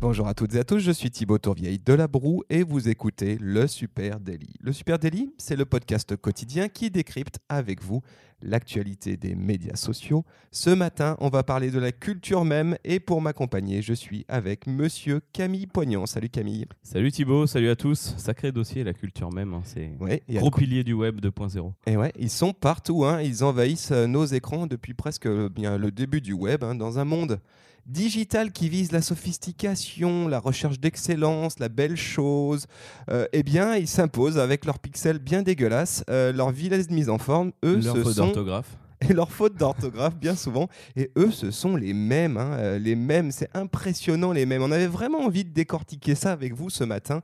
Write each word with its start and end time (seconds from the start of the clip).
Bonjour 0.00 0.28
à 0.28 0.32
toutes 0.32 0.54
et 0.54 0.58
à 0.60 0.64
tous, 0.64 0.78
je 0.78 0.92
suis 0.92 1.10
Thibaut 1.10 1.36
Tourvieille 1.36 1.78
de 1.78 1.92
La 1.92 2.08
Broue 2.08 2.42
et 2.48 2.62
vous 2.62 2.88
écoutez 2.88 3.36
le 3.38 3.66
Super 3.66 4.18
Daily. 4.18 4.48
Le 4.58 4.72
Super 4.72 4.98
Daily, 4.98 5.34
c'est 5.36 5.56
le 5.56 5.66
podcast 5.66 6.16
quotidien 6.16 6.70
qui 6.70 6.90
décrypte 6.90 7.38
avec 7.50 7.82
vous 7.82 8.00
l'actualité 8.40 9.18
des 9.18 9.34
médias 9.34 9.76
sociaux. 9.76 10.24
Ce 10.52 10.70
matin, 10.70 11.18
on 11.20 11.28
va 11.28 11.42
parler 11.42 11.70
de 11.70 11.78
la 11.78 11.92
culture 11.92 12.46
même 12.46 12.78
et 12.82 12.98
pour 12.98 13.20
m'accompagner, 13.20 13.82
je 13.82 13.92
suis 13.92 14.24
avec 14.26 14.66
monsieur 14.66 15.20
Camille 15.34 15.66
Poignant. 15.66 16.06
Salut 16.06 16.30
Camille. 16.30 16.64
Salut 16.82 17.12
Thibaut, 17.12 17.46
salut 17.46 17.68
à 17.68 17.76
tous. 17.76 18.14
Sacré 18.16 18.52
dossier 18.52 18.84
la 18.84 18.94
culture 18.94 19.30
même, 19.30 19.52
hein, 19.52 19.60
c'est 19.64 19.92
Ouais, 20.00 20.22
gros 20.30 20.50
pilier 20.50 20.82
du 20.82 20.94
web 20.94 21.20
2.0. 21.20 21.74
Et 21.86 21.98
ouais, 21.98 22.14
ils 22.18 22.30
sont 22.30 22.54
partout, 22.54 23.04
hein, 23.04 23.20
ils 23.20 23.44
envahissent 23.44 23.92
euh, 23.92 24.06
nos 24.06 24.24
écrans 24.24 24.66
depuis 24.66 24.94
presque 24.94 25.26
euh, 25.26 25.50
bien 25.50 25.76
le 25.76 25.90
début 25.90 26.22
du 26.22 26.32
web, 26.32 26.64
hein, 26.64 26.74
dans 26.74 26.98
un 26.98 27.04
monde 27.04 27.38
digital 27.86 28.52
qui 28.52 28.68
vise 28.68 28.92
la 28.92 29.02
sophistication, 29.02 30.28
la 30.28 30.38
recherche 30.38 30.80
d'excellence, 30.80 31.58
la 31.58 31.68
belle 31.68 31.96
chose. 31.96 32.66
euh, 33.10 33.26
eh 33.32 33.42
bien, 33.42 33.76
ils 33.76 33.88
s'imposent 33.88 34.38
avec 34.38 34.64
leurs 34.64 34.78
pixels 34.78 35.18
bien 35.18 35.42
dégueulasses, 35.42 36.04
euh, 36.10 36.32
leur 36.32 36.50
vilaine 36.50 36.80
mise 36.90 37.10
en 37.10 37.18
forme. 37.18 37.52
Eux, 37.64 37.80
Leur 37.80 37.96
ce 37.96 38.02
faute 38.02 38.14
sont 38.14 38.26
d'orthographe. 38.26 38.76
et 39.08 39.12
leurs 39.12 39.30
fautes 39.32 39.56
d'orthographe 39.56 40.16
bien 40.16 40.34
souvent. 40.34 40.68
Et 40.96 41.10
eux, 41.16 41.30
ce 41.30 41.50
sont 41.50 41.76
les 41.76 41.94
mêmes, 41.94 42.36
hein, 42.36 42.56
euh, 42.58 42.78
les 42.78 42.94
mêmes. 42.96 43.30
C'est 43.30 43.48
impressionnant 43.54 44.32
les 44.32 44.46
mêmes. 44.46 44.62
On 44.62 44.70
avait 44.72 44.86
vraiment 44.86 45.20
envie 45.20 45.44
de 45.44 45.50
décortiquer 45.52 46.14
ça 46.14 46.32
avec 46.32 46.54
vous 46.54 46.70
ce 46.70 46.84
matin, 46.84 47.22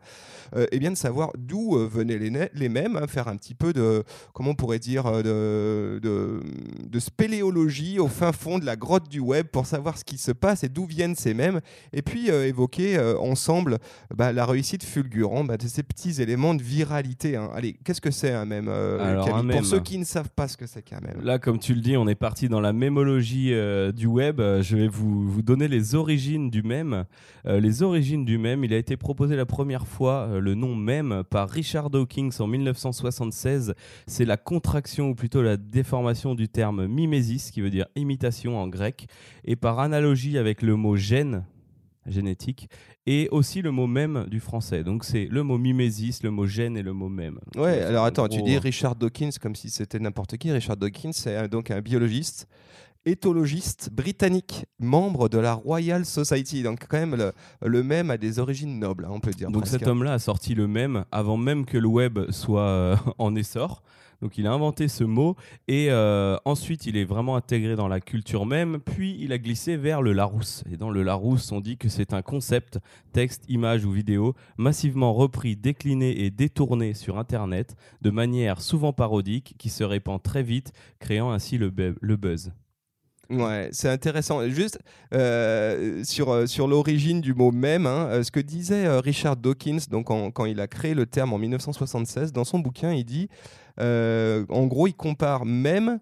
euh, 0.56 0.66
et 0.72 0.78
bien 0.78 0.90
de 0.90 0.96
savoir 0.96 1.30
d'où 1.36 1.76
euh, 1.76 1.86
venaient 1.86 2.18
les, 2.18 2.48
les 2.54 2.68
mêmes, 2.68 2.96
hein, 2.96 3.06
faire 3.06 3.28
un 3.28 3.36
petit 3.36 3.54
peu 3.54 3.72
de, 3.72 4.02
comment 4.32 4.50
on 4.50 4.54
pourrait 4.54 4.78
dire, 4.78 5.06
euh, 5.06 5.22
de, 5.22 5.98
de, 6.00 6.40
de 6.88 6.98
spéléologie 6.98 7.98
au 7.98 8.08
fin 8.08 8.32
fond 8.32 8.58
de 8.58 8.64
la 8.64 8.76
grotte 8.76 9.08
du 9.08 9.20
web 9.20 9.46
pour 9.46 9.66
savoir 9.66 9.98
ce 9.98 10.04
qui 10.04 10.18
se 10.18 10.32
passe 10.32 10.64
et 10.64 10.68
d'où 10.68 10.86
viennent 10.86 11.14
ces 11.16 11.34
mêmes, 11.34 11.60
et 11.92 12.02
puis 12.02 12.30
euh, 12.30 12.46
évoquer 12.46 12.96
euh, 12.96 13.18
ensemble 13.18 13.78
bah, 14.14 14.32
la 14.32 14.46
réussite 14.46 14.84
fulgurante 14.84 15.48
bah, 15.48 15.56
de 15.56 15.66
ces 15.66 15.82
petits 15.82 16.22
éléments 16.22 16.54
de 16.54 16.62
viralité. 16.62 17.36
hein. 17.36 17.50
Allez, 17.54 17.74
qu'est-ce 17.84 18.00
que 18.00 18.10
c'est 18.10 18.32
un 18.32 18.44
mème, 18.44 18.68
Alors, 18.68 19.44
Pour 19.58 19.64
ceux 19.64 19.80
qui 19.80 19.98
ne 19.98 20.04
savent 20.04 20.30
pas 20.30 20.48
ce 20.48 20.56
que 20.56 20.66
c'est 20.66 20.82
qu'un 20.82 21.00
mème? 21.00 21.20
Là, 21.22 21.38
comme 21.38 21.58
tu 21.58 21.65
le 21.74 21.80
dis, 21.80 21.96
on 21.96 22.06
est 22.06 22.14
parti 22.14 22.48
dans 22.48 22.60
la 22.60 22.72
mémologie 22.72 23.52
euh, 23.52 23.90
du 23.90 24.06
web. 24.06 24.40
Euh, 24.40 24.62
Je 24.62 24.76
vais 24.76 24.88
vous, 24.88 25.42
donner 25.42 25.68
les 25.68 25.94
origines 25.94 26.50
du 26.50 26.62
mème. 26.62 27.04
Euh, 27.46 27.60
les 27.60 27.82
origines 27.82 28.24
du 28.24 28.38
mème, 28.38 28.64
il 28.64 28.72
a 28.74 28.76
été 28.76 28.96
proposé 28.96 29.36
la 29.36 29.46
première 29.46 29.86
fois, 29.86 30.38
le 30.40 30.54
nom 30.54 30.74
mème, 30.74 31.22
par 31.28 31.48
Richard 31.48 31.90
Dawkins 31.90 32.30
en 32.40 32.46
1976. 32.46 33.74
C'est 34.06 34.24
la 34.24 34.36
contraction, 34.36 35.10
ou 35.10 35.14
plutôt 35.14 35.42
la 35.42 35.56
déformation 35.56 36.34
du 36.34 36.48
terme 36.48 36.86
mimésis, 36.86 37.50
qui 37.50 37.60
veut 37.60 37.70
dire 37.70 37.86
imitation 37.96 38.58
en 38.60 38.68
grec, 38.68 39.06
et 39.44 39.56
par 39.56 39.78
analogie 39.78 40.38
avec 40.38 40.62
le 40.62 40.76
mot 40.76 40.96
gène, 40.96 41.44
génétique, 42.08 42.68
et 43.06 43.28
aussi 43.30 43.62
le 43.62 43.70
mot 43.70 43.86
même 43.86 44.26
du 44.28 44.40
français. 44.40 44.84
Donc 44.84 45.04
c'est 45.04 45.26
le 45.30 45.42
mot 45.42 45.58
mimésis, 45.58 46.22
le 46.22 46.30
mot 46.30 46.46
gène 46.46 46.76
et 46.76 46.82
le 46.82 46.92
mot 46.92 47.08
même. 47.08 47.38
Ouais, 47.56 47.80
alors 47.82 48.04
En 48.04 48.06
attends, 48.06 48.28
tu 48.28 48.42
dis 48.42 48.58
Richard 48.58 48.96
Dawkins 48.96 49.30
comme 49.40 49.54
si 49.54 49.70
c'était 49.70 49.98
n'importe 49.98 50.36
qui. 50.36 50.50
Richard 50.50 50.76
Dawkins, 50.76 51.12
c'est 51.12 51.48
donc 51.48 51.70
un 51.70 51.80
biologiste, 51.80 52.48
éthologiste 53.04 53.90
britannique, 53.92 54.66
membre 54.78 55.28
de 55.28 55.38
la 55.38 55.54
Royal 55.54 56.04
Society. 56.04 56.62
Donc 56.62 56.86
quand 56.88 56.98
même, 56.98 57.14
le, 57.14 57.32
le 57.64 57.82
même 57.82 58.10
a 58.10 58.18
des 58.18 58.38
origines 58.38 58.78
nobles, 58.78 59.04
hein, 59.04 59.12
on 59.12 59.20
peut 59.20 59.30
dire. 59.30 59.50
Donc 59.50 59.62
presque. 59.62 59.78
cet 59.78 59.88
homme-là 59.88 60.14
a 60.14 60.18
sorti 60.18 60.54
le 60.54 60.66
même 60.66 61.04
avant 61.12 61.36
même 61.36 61.64
que 61.64 61.78
le 61.78 61.88
web 61.88 62.18
soit 62.30 62.60
euh, 62.68 62.96
en 63.18 63.34
essor. 63.34 63.82
Donc 64.22 64.38
il 64.38 64.46
a 64.46 64.52
inventé 64.52 64.88
ce 64.88 65.04
mot 65.04 65.36
et 65.68 65.88
euh, 65.90 66.36
ensuite 66.44 66.86
il 66.86 66.96
est 66.96 67.04
vraiment 67.04 67.36
intégré 67.36 67.76
dans 67.76 67.88
la 67.88 68.00
culture 68.00 68.46
même, 68.46 68.78
puis 68.80 69.16
il 69.20 69.32
a 69.32 69.38
glissé 69.38 69.76
vers 69.76 70.02
le 70.02 70.12
Larousse. 70.12 70.64
Et 70.70 70.76
dans 70.76 70.90
le 70.90 71.02
Larousse, 71.02 71.52
on 71.52 71.60
dit 71.60 71.76
que 71.76 71.88
c'est 71.88 72.12
un 72.14 72.22
concept, 72.22 72.78
texte, 73.12 73.44
image 73.48 73.84
ou 73.84 73.90
vidéo, 73.90 74.34
massivement 74.56 75.12
repris, 75.12 75.56
décliné 75.56 76.24
et 76.24 76.30
détourné 76.30 76.94
sur 76.94 77.18
Internet 77.18 77.76
de 78.02 78.10
manière 78.10 78.60
souvent 78.60 78.92
parodique 78.92 79.54
qui 79.58 79.68
se 79.68 79.84
répand 79.84 80.22
très 80.22 80.42
vite, 80.42 80.72
créant 80.98 81.30
ainsi 81.30 81.58
le, 81.58 81.70
bu- 81.70 81.96
le 82.00 82.16
buzz. 82.16 82.52
Ouais, 83.28 83.70
c'est 83.72 83.88
intéressant. 83.88 84.48
Juste 84.48 84.78
euh, 85.12 86.04
sur, 86.04 86.30
euh, 86.30 86.46
sur 86.46 86.68
l'origine 86.68 87.20
du 87.20 87.34
mot 87.34 87.50
même, 87.50 87.84
hein, 87.84 88.22
ce 88.22 88.30
que 88.30 88.38
disait 88.38 88.88
Richard 89.00 89.36
Dawkins 89.36 89.78
donc 89.90 90.06
quand 90.06 90.44
il 90.44 90.60
a 90.60 90.68
créé 90.68 90.94
le 90.94 91.06
terme 91.06 91.32
en 91.32 91.38
1976, 91.38 92.32
dans 92.32 92.44
son 92.44 92.60
bouquin, 92.60 92.92
il 92.92 93.04
dit, 93.04 93.28
en 93.78 94.66
gros, 94.66 94.86
il 94.86 94.94
compare 94.94 95.44
même 95.44 96.00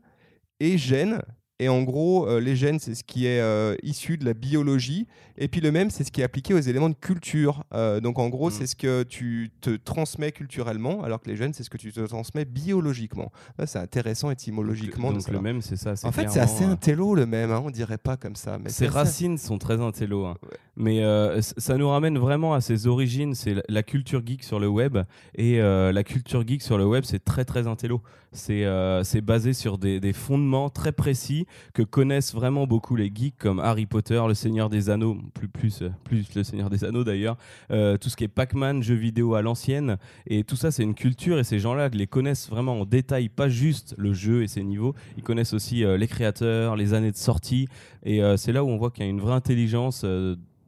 et 0.60 0.78
gène. 0.78 1.20
Et 1.60 1.68
en 1.68 1.82
gros, 1.84 2.28
euh, 2.28 2.40
les 2.40 2.56
gènes, 2.56 2.80
c'est 2.80 2.96
ce 2.96 3.04
qui 3.04 3.26
est 3.26 3.40
euh, 3.40 3.76
issu 3.84 4.18
de 4.18 4.24
la 4.24 4.34
biologie. 4.34 5.06
Et 5.38 5.46
puis 5.46 5.60
le 5.60 5.70
même, 5.70 5.88
c'est 5.88 6.02
ce 6.02 6.10
qui 6.10 6.20
est 6.20 6.24
appliqué 6.24 6.52
aux 6.52 6.58
éléments 6.58 6.88
de 6.90 6.96
culture. 6.96 7.62
Euh, 7.72 8.00
donc 8.00 8.18
en 8.18 8.28
gros, 8.28 8.48
Mm. 8.48 8.52
c'est 8.52 8.66
ce 8.66 8.74
que 8.74 9.04
tu 9.04 9.50
te 9.60 9.70
transmets 9.76 10.32
culturellement, 10.32 11.04
alors 11.04 11.20
que 11.20 11.28
les 11.30 11.36
gènes, 11.36 11.52
c'est 11.52 11.62
ce 11.62 11.70
que 11.70 11.76
tu 11.76 11.92
te 11.92 12.00
transmets 12.00 12.44
biologiquement. 12.44 13.30
C'est 13.66 13.78
intéressant 13.78 14.32
étymologiquement. 14.32 15.12
de 15.12 15.18
Donc 15.18 15.28
le 15.28 15.40
même, 15.40 15.62
c'est 15.62 15.76
ça. 15.76 15.94
En 16.02 16.10
fait, 16.10 16.28
c'est 16.28 16.40
assez 16.40 16.64
intello 16.64 17.14
le 17.14 17.24
même, 17.24 17.52
hein, 17.52 17.62
on 17.64 17.70
dirait 17.70 17.98
pas 17.98 18.16
comme 18.16 18.34
ça. 18.36 18.58
Mais 18.58 18.68
Ses 18.70 18.86
assez- 18.86 18.94
racines 18.94 19.38
sont 19.38 19.58
très 19.58 19.80
intello, 19.80 20.26
hein. 20.26 20.36
Ouais. 20.42 20.56
mais 20.76 21.40
ça 21.40 21.76
nous 21.76 21.88
ramène 21.88 22.18
vraiment 22.18 22.52
à 22.54 22.60
ses 22.60 22.88
origines. 22.88 23.34
C'est 23.36 23.54
la- 23.68 23.82
culture 23.84 24.22
geek 24.26 24.42
sur 24.42 24.58
le 24.58 24.66
web 24.66 24.98
et 25.36 25.58
la 25.60 26.02
culture 26.02 26.44
geek 26.46 26.62
sur 26.62 26.78
le 26.78 26.84
web, 26.86 27.04
c'est 27.06 27.22
très 27.24 27.44
très 27.44 27.68
intello. 27.68 28.02
C'est 28.34 28.64
euh, 28.64 29.04
c'est 29.04 29.20
basé 29.20 29.52
sur 29.52 29.78
des, 29.78 30.00
des 30.00 30.12
fondements 30.12 30.68
très 30.68 30.90
précis 30.90 31.46
que 31.72 31.82
connaissent 31.82 32.34
vraiment 32.34 32.66
beaucoup 32.66 32.96
les 32.96 33.10
geeks 33.14 33.38
comme 33.38 33.60
Harry 33.60 33.86
Potter, 33.86 34.20
Le 34.26 34.34
Seigneur 34.34 34.68
des 34.68 34.90
Anneaux, 34.90 35.16
plus 35.34 35.46
plus 35.46 35.84
plus 36.02 36.34
Le 36.34 36.42
Seigneur 36.42 36.68
des 36.68 36.84
Anneaux 36.84 37.04
d'ailleurs, 37.04 37.36
euh, 37.70 37.96
tout 37.96 38.08
ce 38.08 38.16
qui 38.16 38.24
est 38.24 38.28
Pac-Man, 38.28 38.82
jeux 38.82 38.96
vidéo 38.96 39.34
à 39.34 39.42
l'ancienne. 39.42 39.98
Et 40.26 40.42
tout 40.42 40.56
ça 40.56 40.72
c'est 40.72 40.82
une 40.82 40.96
culture 40.96 41.38
et 41.38 41.44
ces 41.44 41.60
gens-là 41.60 41.88
les 41.90 42.08
connaissent 42.08 42.50
vraiment 42.50 42.80
en 42.80 42.84
détail, 42.84 43.28
pas 43.28 43.48
juste 43.48 43.94
le 43.96 44.12
jeu 44.12 44.42
et 44.42 44.48
ses 44.48 44.64
niveaux, 44.64 44.94
ils 45.16 45.22
connaissent 45.22 45.54
aussi 45.54 45.84
euh, 45.84 45.96
les 45.96 46.08
créateurs, 46.08 46.74
les 46.74 46.92
années 46.92 47.12
de 47.12 47.16
sortie. 47.16 47.68
Et 48.04 48.20
c'est 48.36 48.52
là 48.52 48.62
où 48.64 48.68
on 48.68 48.76
voit 48.76 48.90
qu'il 48.90 49.04
y 49.04 49.06
a 49.06 49.10
une 49.10 49.20
vraie 49.20 49.32
intelligence 49.32 50.04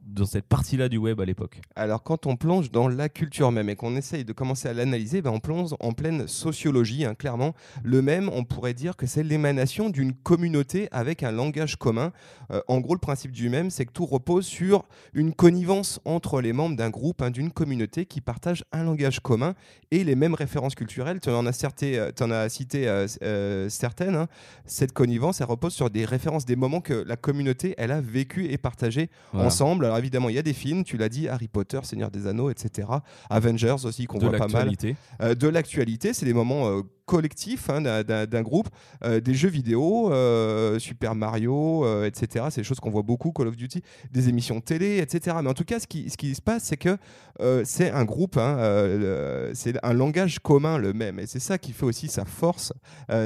dans 0.07 0.25
cette 0.25 0.47
partie-là 0.47 0.87
du 0.89 0.97
web 0.97 1.19
à 1.19 1.25
l'époque. 1.25 1.59
Alors 1.75 2.01
quand 2.01 2.25
on 2.25 2.35
plonge 2.37 2.71
dans 2.71 2.87
la 2.87 3.09
culture 3.09 3.51
même 3.51 3.69
et 3.69 3.75
qu'on 3.75 3.95
essaye 3.95 4.23
de 4.23 4.33
commencer 4.33 4.67
à 4.69 4.73
l'analyser, 4.73 5.21
ben, 5.21 5.31
on 5.31 5.39
plonge 5.39 5.71
en 5.79 5.91
pleine 5.91 6.27
sociologie. 6.27 7.03
hein, 7.05 7.13
clairement, 7.13 7.53
le 7.83 8.01
même, 8.01 8.29
on 8.31 8.43
pourrait 8.43 8.73
dire 8.73 8.95
que 8.95 9.05
c'est 9.05 9.23
l'émanation 9.23 9.89
d'une 9.89 10.13
communauté 10.13 10.87
avec 10.91 11.23
un 11.23 11.31
langage 11.31 11.75
commun. 11.75 12.11
Euh, 12.51 12.61
en 12.67 12.79
gros, 12.79 12.93
le 12.93 12.99
principe 12.99 13.31
du 13.31 13.49
même, 13.49 13.69
c'est 13.69 13.85
que 13.85 13.91
tout 13.91 14.05
repose 14.05 14.45
sur 14.45 14.85
une 15.13 15.33
connivence 15.33 15.99
entre 16.05 16.39
les 16.41 16.53
membres 16.53 16.77
d'un 16.77 16.89
groupe, 16.89 17.21
hein, 17.21 17.29
d'une 17.29 17.51
communauté 17.51 18.05
qui 18.05 18.21
partagent 18.21 18.63
un 18.71 18.83
langage 18.85 19.19
commun 19.19 19.55
et 19.91 20.03
les 20.03 20.15
mêmes 20.15 20.33
références 20.35 20.75
culturelles. 20.75 21.19
Tu 21.19 21.29
en 21.29 21.45
as, 21.45 21.51
certé- 21.51 21.97
euh, 21.99 22.11
as 22.45 22.49
cité 22.49 22.87
euh, 22.87 23.07
euh, 23.23 23.69
certaines. 23.69 24.15
hein. 24.15 24.27
Cette 24.65 24.93
connivence, 24.93 25.41
elle 25.41 25.47
repose 25.47 25.73
sur 25.73 25.89
des 25.89 26.05
références, 26.05 26.45
des 26.45 26.55
moments 26.55 26.81
que 26.81 26.93
la 27.05 27.17
communauté, 27.17 27.75
elle 27.77 27.91
a 27.91 27.99
vécu 28.01 28.45
et 28.51 28.57
partagé 28.57 29.09
Voilà. 29.33 29.47
ensemble. 29.47 29.85
Alors 29.85 29.96
évidemment, 29.99 30.29
il 30.29 30.35
y 30.35 30.39
a 30.39 30.43
des 30.43 30.53
films, 30.53 30.83
tu 30.83 30.97
l'as 30.97 31.09
dit, 31.09 31.27
Harry 31.27 31.47
Potter, 31.47 31.79
Seigneur 31.83 32.11
des 32.11 32.27
Anneaux, 32.27 32.49
etc. 32.49 32.87
Avengers 33.29 33.85
aussi, 33.85 34.05
qu'on 34.05 34.19
voit 34.19 34.31
pas 34.31 34.47
mal. 34.47 34.71
Euh, 35.21 35.35
de 35.35 35.47
l'actualité, 35.47 36.13
c'est 36.13 36.25
des 36.25 36.33
moments 36.33 36.81
collectifs 37.07 37.69
hein, 37.71 37.81
d'un- 37.81 38.43
groupe, 38.43 38.69
Euh, 39.03 39.19
des 39.19 39.33
jeux 39.33 39.49
vidéo, 39.49 40.11
euh, 40.11 40.77
Super 40.79 41.15
Mario, 41.15 41.85
euh, 41.85 42.05
etc. 42.05 42.45
C'est 42.51 42.61
des 42.61 42.65
choses 42.65 42.79
qu'on 42.79 42.89
voit 42.91 43.01
beaucoup, 43.01 43.31
Call 43.31 43.47
of 43.47 43.55
Duty, 43.55 43.81
des 44.11 44.29
émissions 44.29 44.61
télé, 44.61 44.97
etc. 44.99 45.37
Mais 45.41 45.49
en 45.49 45.53
tout 45.53 45.63
cas, 45.63 45.79
ce 45.79 45.87
qui, 45.87 46.09
se 46.35 46.41
passe, 46.41 46.65
c'est 46.65 46.77
que 46.77 46.97
c'est 47.63 47.89
un 47.91 48.05
groupe, 48.05 48.37
hein, 48.37 48.57
c'est 49.53 49.75
un 49.83 49.93
langage 49.93 50.39
commun 50.39 50.77
le 50.77 50.93
même. 50.93 51.19
Et 51.19 51.25
c'est 51.25 51.39
ça 51.39 51.57
qui 51.57 51.71
fait 51.71 51.85
aussi 51.85 52.07
sa 52.09 52.25
force, 52.25 52.73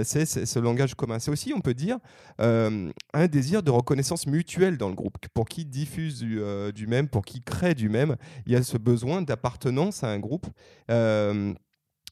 c'est 0.04 0.26
ce 0.26 0.60
langage 0.60 0.94
commun. 0.96 1.20
C'est 1.20 1.32
aussi, 1.32 1.54
on 1.56 1.62
peut 1.62 1.74
dire, 1.74 1.98
un 2.40 3.28
désir 3.30 3.64
de 3.64 3.72
reconnaissance 3.72 4.28
mutuelle 4.28 4.78
dans 4.78 4.90
le 4.90 4.96
groupe. 4.96 5.18
Pour 5.34 5.48
qui 5.48 5.66
diffuse 5.66 6.20
du, 6.20 6.40
du 6.76 6.88
même, 6.88 7.08
pour 7.08 7.26
qui 7.26 7.42
crée 7.42 7.74
du 7.74 7.90
même, 7.90 8.16
il 8.46 8.54
y 8.54 8.56
a 8.56 8.64
ce 8.64 8.78
besoin 8.78 9.22
d'appartenance 9.22 10.04
à 10.04 10.10
un 10.10 10.20
groupe. 10.20 10.48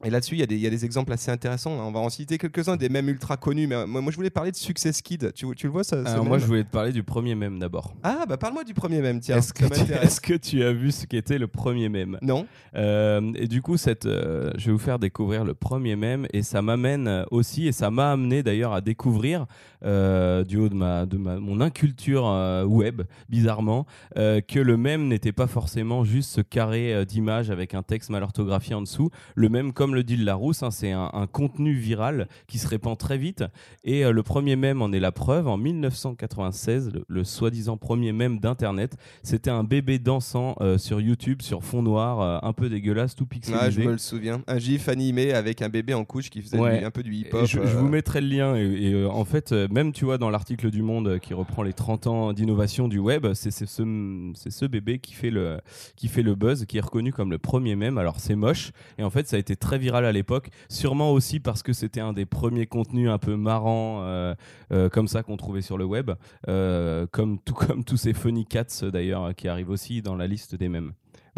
Et 0.06 0.10
là-dessus, 0.10 0.36
il 0.36 0.40
y, 0.40 0.44
a 0.44 0.46
des- 0.46 0.56
il 0.56 0.62
y 0.62 0.68
a 0.68 0.70
des 0.70 0.86
exemples 0.86 1.12
assez 1.12 1.30
intéressants. 1.30 1.72
On 1.72 1.92
va 1.92 2.00
en 2.00 2.10
citer 2.10 2.38
quelques-uns, 2.38 2.78
des 2.78 2.88
mêmes 2.88 3.10
ultra 3.10 3.36
connus. 3.36 3.68
Mais 3.68 3.76
euh, 3.76 3.86
moi, 3.86 4.00
moi, 4.00 4.12
je 4.12 4.16
voulais 4.16 4.30
parler 4.30 4.52
de 4.52 4.56
Success 4.56 5.02
Kid. 5.02 5.34
Tu, 5.36 5.46
tu 5.58 5.68
le 5.68 5.72
vois, 5.74 5.84
ça 5.84 5.98
Alors 6.06 6.24
moi, 6.24 6.38
mème 6.38 6.40
je 6.40 6.46
voulais 6.46 6.64
te 6.64 6.70
parler 6.72 6.94
du 6.94 7.04
premier 7.04 7.36
mème 7.36 7.60
d'abord. 7.60 7.94
Ah, 8.02 8.26
bah 8.28 8.38
parle-moi 8.38 8.64
du 8.64 8.74
premier 8.74 9.02
même, 9.02 9.20
tiens. 9.20 9.38
Est-ce 9.38 9.54
que, 9.54 9.66
est-ce 9.66 10.22
que 10.22 10.36
tu 10.36 10.64
as 10.64 10.72
vu 10.72 10.92
ce 10.94 11.06
qu'était 11.06 11.38
le 11.38 11.48
premier 11.48 11.90
mème? 11.90 12.18
Non 12.22 12.46
Euh, 12.76 13.34
et 13.36 13.48
du 13.48 13.62
coup, 13.62 13.76
cette, 13.76 14.06
euh, 14.06 14.52
je 14.58 14.68
vais 14.68 14.72
vous 14.72 14.78
faire 14.80 15.00
découvrir 15.00 15.44
le 15.44 15.54
premier 15.54 15.98
mème 15.98 16.28
et 16.32 16.44
ça 16.44 16.62
m'amène 16.62 17.26
aussi 17.32 17.68
et 17.68 17.74
ça 17.74 17.92
m'a 17.92 18.12
amené 18.14 18.42
d'ailleurs 18.42 18.72
à 18.74 18.80
découvrir 18.80 19.48
euh, 19.84 20.44
du 20.46 20.58
haut 20.58 20.70
de 20.70 20.76
ma, 20.76 21.06
de 21.06 21.18
ma 21.18 21.40
mon 21.40 21.60
inculture 21.62 22.24
web, 22.68 23.02
bizarrement, 23.30 23.86
que 24.16 24.60
le 24.60 24.78
mème 24.78 25.08
n'était 25.08 25.32
pas 25.34 25.48
forcément 25.48 26.04
juste 26.06 26.32
ce 26.32 26.42
carré 26.42 27.06
d'image 27.06 27.50
avec 27.52 27.74
un 27.74 27.84
texte 27.84 28.10
mal 28.10 28.24
orthographié 28.24 28.76
en 28.76 28.82
dessous. 28.82 29.10
Le 29.36 29.50
même, 29.50 29.74
comme 29.74 29.89
comme 29.90 29.96
le 29.96 30.04
dit 30.04 30.18
le 30.18 30.24
Larousse, 30.24 30.62
hein, 30.62 30.70
c'est 30.70 30.92
un, 30.92 31.10
contenu 31.32 31.74
viral 31.74 32.28
qui 32.48 32.60
se 32.60 32.68
répand 32.68 32.96
très 32.96 33.18
vite. 33.18 33.44
Et 33.84 34.04
le 34.04 34.22
premier 34.22 34.56
mème 34.56 34.84
en 34.84 34.92
est 34.92 35.00
la 35.00 35.12
preuve. 35.12 35.48
En 35.48 35.58
1996, 35.58 36.92
le, 37.08 37.24
soi-disant 37.24 37.76
premier 37.76 38.12
mème 38.12 38.40
d'Internet, 38.40 38.98
c'était 39.24 39.50
un 39.50 39.64
bébé 39.64 39.98
dansant 39.98 40.56
sur 40.78 41.02
YouTube 41.02 41.42
sur 41.42 41.64
fond 41.64 41.82
noir, 41.82 42.44
un 42.44 42.54
peu 42.54 42.70
dégueulasse, 42.70 43.16
tout 43.16 43.26
pixelisé. 43.26 43.60
Ah, 43.60 43.72
je 43.72 43.82
me 43.82 43.92
le 43.94 43.98
souviens. 43.98 44.44
Un 44.46 44.60
gif 44.60 44.90
animé 44.90 45.34
avec 45.34 45.64
un 45.64 45.70
bébé 45.70 45.96
en 45.96 46.06
couche 46.06 46.30
qui 46.30 46.44
faisait 46.44 46.84
un 46.84 46.92
peu 46.92 47.02
du 47.02 47.16
hip-hop. 47.16 47.48
Je, 47.48 47.66
je, 47.66 47.78
vous 47.78 47.88
mettrai 47.88 48.22
le 48.22 48.28
lien. 48.28 48.56
Et, 48.56 49.06
en 49.06 49.26
fait, 49.26 49.52
même 49.52 49.92
tu 49.92 50.06
vois, 50.06 50.20
dans 50.20 50.30
l'article 50.30 50.70
du 50.70 50.84
Monde 50.84 51.18
qui 51.20 51.34
reprend 51.34 51.64
les 51.64 51.74
30 51.74 52.06
ans 52.06 52.34
d'innovation 52.34 52.88
du 52.88 53.00
web, 53.00 53.26
c'est 53.34 53.50
ce, 53.50 53.66
ce 53.66 54.66
bébé 54.68 55.00
qui 55.00 55.16
fait, 55.16 55.32
le, 55.32 55.60
qui 55.96 56.10
fait 56.10 56.22
le 56.22 56.36
buzz, 56.36 56.66
qui 56.66 56.78
est 56.78 56.82
reconnu 56.82 57.12
comme 57.12 57.32
le 57.32 57.40
premier 57.40 57.76
mème. 57.76 57.98
Alors 57.98 58.20
c'est 58.20 58.36
moche, 58.36 58.72
et 59.00 59.04
en 59.04 59.10
fait 59.10 59.28
ça 59.28 59.38
a 59.38 59.40
été 59.40 59.56
très 59.56 59.79
viral 59.80 60.06
à 60.06 60.12
l'époque, 60.12 60.50
sûrement 60.70 61.12
aussi 61.12 61.40
parce 61.40 61.64
que 61.64 61.74
c'était 61.74 62.02
un 62.02 62.14
des 62.14 62.26
premiers 62.26 62.68
contenus 62.68 63.10
un 63.10 63.18
peu 63.18 63.36
marrants 63.36 64.04
euh, 64.04 64.36
euh, 64.72 64.90
comme 64.90 65.08
ça 65.08 65.24
qu'on 65.24 65.38
trouvait 65.38 65.62
sur 65.62 65.78
le 65.78 65.86
web, 65.86 66.12
euh, 66.48 67.08
comme, 67.12 67.40
tout 67.40 67.54
comme 67.68 67.84
tous 67.84 67.98
ces 67.98 68.14
funny 68.14 68.46
cats 68.46 68.84
d'ailleurs 68.84 69.34
qui 69.36 69.48
arrivent 69.48 69.70
aussi 69.70 70.02
dans 70.02 70.16
la 70.16 70.28
liste 70.28 70.56
des 70.56 70.70
mèmes. 70.70 70.94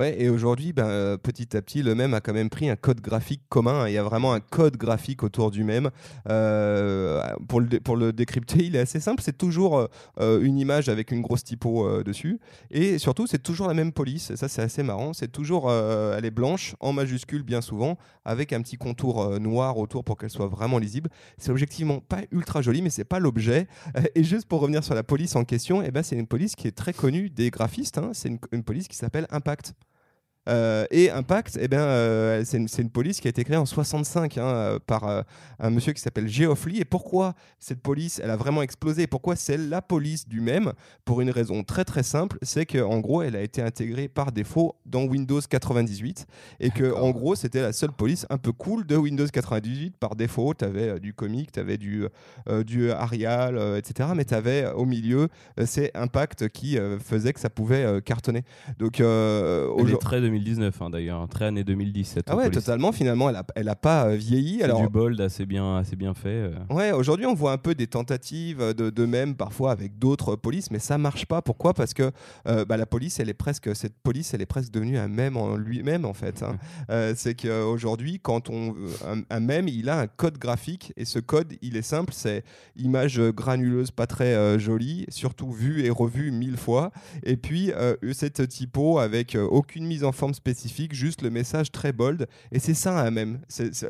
Et 0.10 0.30
aujourd'hui, 0.30 0.74
ben, 0.74 0.86
euh, 0.86 1.18
petit 1.18 1.56
à 1.56 1.62
petit, 1.62 1.84
le 1.84 1.96
même 1.96 2.14
a 2.14 2.22
quand 2.22 2.34
même 2.34 2.50
pris 2.50 2.70
un 2.70 2.76
code 2.76 3.02
graphique 3.02 3.42
commun. 3.50 3.88
Il 3.88 3.94
y 3.94 3.98
a 3.98 4.04
vraiment 4.04 4.34
un 4.34 4.40
code 4.40 4.78
graphique 4.78 5.24
autour 5.24 5.52
du 5.52 5.64
même. 5.64 5.90
Euh, 6.30 7.22
pour, 7.48 7.62
le 7.62 7.80
pour 7.80 7.98
décrypter, 8.14 8.64
il 8.66 8.76
est 8.76 8.80
assez 8.80 9.00
simple. 9.00 9.22
C'est 9.22 9.38
toujours 9.38 9.88
euh, 10.20 10.42
une 10.42 10.58
image 10.58 10.90
avec 10.90 11.12
une 11.12 11.22
grosse 11.22 11.44
typo 11.44 12.04
dessus. 12.04 12.40
Et 12.70 12.98
surtout, 12.98 13.28
c'est 13.28 13.42
toujours 13.44 13.68
la 13.68 13.74
même 13.74 13.92
police. 13.92 14.34
Ça, 14.36 14.48
c'est 14.48 14.62
assez 14.62 14.84
marrant. 14.84 15.14
C'est 15.14 15.32
toujours, 15.32 15.72
elle 15.72 16.26
est 16.26 16.32
blanche, 16.32 16.76
en 16.80 16.94
majuscule 16.94 17.44
bien 17.44 17.62
souvent, 17.62 17.98
avec 18.26 18.54
un 18.54 18.62
petit 18.62 18.78
contour 18.78 19.40
noir 19.40 19.78
autour 19.78 20.04
pour 20.04 20.18
qu'elle 20.18 20.30
soit 20.30 20.48
vraiment 20.48 20.78
lisible. 20.78 21.10
C'est 21.38 21.52
objectivement 21.52 22.00
pas 22.00 22.22
ultra 22.32 22.62
joli, 22.62 22.82
mais 22.82 22.90
c'est 22.90 23.04
pas 23.04 23.20
l'objet. 23.20 23.68
et 24.16 24.24
juste 24.24 24.48
pour 24.48 24.62
revenir 24.62 24.84
sur 24.84 24.96
la 24.96 25.04
police 25.04 25.36
en 25.36 25.44
question, 25.44 25.82
eh 25.82 25.92
ben, 25.92 26.04
c'est 26.04 26.16
une 26.16 26.28
police 26.28 26.56
qui 26.56 26.68
est 26.68 26.76
très 26.76 26.94
connue 26.94 27.30
des 27.30 27.50
graphistes. 27.50 27.98
Hein. 27.98 28.12
C'est 28.14 28.32
une 28.52 28.64
police 28.64 28.88
qui 28.88 28.96
s'appelle 28.96 29.28
Impact. 29.32 29.74
Euh, 30.50 30.86
et 30.90 31.12
Impact, 31.12 31.60
eh 31.62 31.68
bien, 31.68 31.82
euh, 31.82 32.44
c'est 32.46 32.58
une, 32.58 32.90
police 32.90 33.20
qui 33.20 33.28
a 33.28 33.30
été 33.30 33.44
créée 33.44 33.58
en 33.58 33.66
65 33.66 34.38
hein, 34.38 34.42
euh, 34.44 34.80
par 34.80 35.24
un 35.60 35.70
monsieur 35.70 35.94
qui 35.94 36.02
s'appelle 36.02 36.28
Geoffrey. 36.28 36.78
Et 36.78 36.86
pourquoi 36.86 37.36
cette 37.60 37.82
police, 37.82 38.20
elle 38.24 38.32
a 38.32 38.36
vraiment 38.36 38.62
explosé? 38.62 39.06
Pourquoi 39.08 39.36
c'est 39.36 39.58
la 39.58 39.82
police 39.82 40.28
du 40.28 40.42
même? 40.42 40.74
Pour 41.06 41.22
une 41.22 41.30
raison 41.30 41.64
très 41.64 41.86
très 41.86 42.04
simple, 42.04 42.38
c'est 42.42 42.66
qu'en 42.66 43.00
gros, 43.00 43.22
elle 43.22 43.36
a 43.36 43.42
été 43.42 43.62
intégrée 43.62 44.08
par 44.08 44.32
défaut 44.32 44.76
dans 44.86 45.04
Windows 45.04 45.40
98 45.42 46.26
et 46.60 46.72
que 46.72 46.92
en 46.94 47.12
gros, 47.12 47.36
c'était 47.36 47.62
la 47.62 47.74
seule 47.74 47.92
police 47.92 48.26
un 48.30 48.38
peu 48.38 48.52
cool 48.52 48.86
de 48.86 48.96
Windows 48.96 49.28
98 49.28 49.98
par 49.98 50.16
défaut. 50.16 50.54
Tu 50.54 50.66
avais 50.66 51.00
du 51.00 51.14
comic, 51.14 51.52
tu 51.52 51.60
avais 51.60 51.78
du, 51.78 52.06
du 52.66 52.92
Arial, 52.92 53.78
etc. 53.78 54.10
Mais 54.16 54.26
tu 54.26 54.34
avais 54.34 54.72
au 54.72 54.86
milieu, 54.86 55.28
c'est 55.66 55.92
Impact 55.96 56.50
qui 56.50 56.78
faisait 57.00 57.34
que 57.34 57.40
ça 57.40 57.50
pouvait 57.50 58.02
cartonner. 58.04 58.44
Donc, 58.80 59.00
aujourd'hui. 59.00 60.32
Très 60.42 60.52
2019 60.56 60.82
hein, 60.82 60.90
d'ailleurs, 60.90 61.28
très 61.28 61.46
année 61.46 61.64
2017. 61.64 62.26
Ah 62.28 62.36
ouais, 62.36 62.50
totalement. 62.50 62.92
Finalement, 62.92 63.30
elle 63.30 63.36
a, 63.36 63.46
elle 63.56 63.70
a 63.70 63.76
pas 63.76 64.08
euh, 64.08 64.16
vieilli. 64.16 64.64
Alors 64.64 64.82
du 64.82 64.90
bold 64.90 65.20
assez 65.22 65.46
bien, 65.46 65.78
assez 65.78 65.96
bien 65.96 66.14
fait. 66.14 66.30
Euh. 66.30 66.54
Ouais, 66.70 66.92
aujourd'hui, 66.92 67.26
on 67.26 67.34
voit 67.34 67.52
un 67.52 67.58
peu 67.58 67.76
des 67.76 67.88
tentatives 67.88 68.74
de, 68.74 68.90
de 68.90 69.06
même 69.06 69.36
parfois 69.36 69.72
avec 69.72 70.00
d'autres 70.00 70.36
polices, 70.36 70.72
mais 70.72 70.80
ça 70.80 70.98
marche 70.98 71.26
pas. 71.26 71.42
Pourquoi? 71.42 71.74
Parce 71.74 71.94
que 71.94 72.12
euh, 72.48 72.66
bah, 72.66 72.78
la 72.78 72.86
police, 72.86 73.20
elle 73.20 73.30
est 73.30 73.34
presque 73.34 73.76
cette 73.76 73.98
police, 74.00 74.34
elle 74.34 74.42
est 74.42 74.46
presque 74.46 74.72
devenue 74.72 74.98
un 74.98 75.08
même 75.08 75.38
en 75.38 75.56
lui-même 75.56 76.06
en 76.06 76.14
fait. 76.14 76.44
Hein. 76.44 76.58
c'est 77.16 77.36
qu'aujourd'hui, 77.36 78.20
quand 78.20 78.50
on 78.50 78.76
un, 79.08 79.22
un 79.30 79.40
même, 79.40 79.68
il 79.68 79.90
a 79.90 80.00
un 80.00 80.08
code 80.08 80.38
graphique 80.38 80.94
et 80.98 81.06
ce 81.06 81.20
code, 81.20 81.54
il 81.62 81.78
est 81.78 81.82
simple, 81.82 82.14
c'est 82.14 82.44
image 82.76 83.20
granuleuse, 83.20 83.92
pas 83.92 84.08
très 84.08 84.60
jolie, 84.60 85.06
surtout 85.10 85.52
vue 85.52 85.84
et 85.84 85.90
revue 85.90 86.32
mille 86.32 86.58
fois, 86.58 86.92
et 87.24 87.38
puis 87.38 87.72
cette 88.14 88.48
typo 88.48 89.00
avec 89.00 89.38
aucune 89.50 89.86
mise 89.86 90.04
en 90.04 90.12
forme 90.22 90.34
spécifique, 90.36 90.94
juste 90.94 91.24
le 91.24 91.32
message 91.32 91.72
très 91.72 91.94
bold. 91.94 92.28
Et 92.52 92.60
c'est 92.60 92.76
ça 92.76 93.00
un 93.00 93.10
même. 93.10 93.40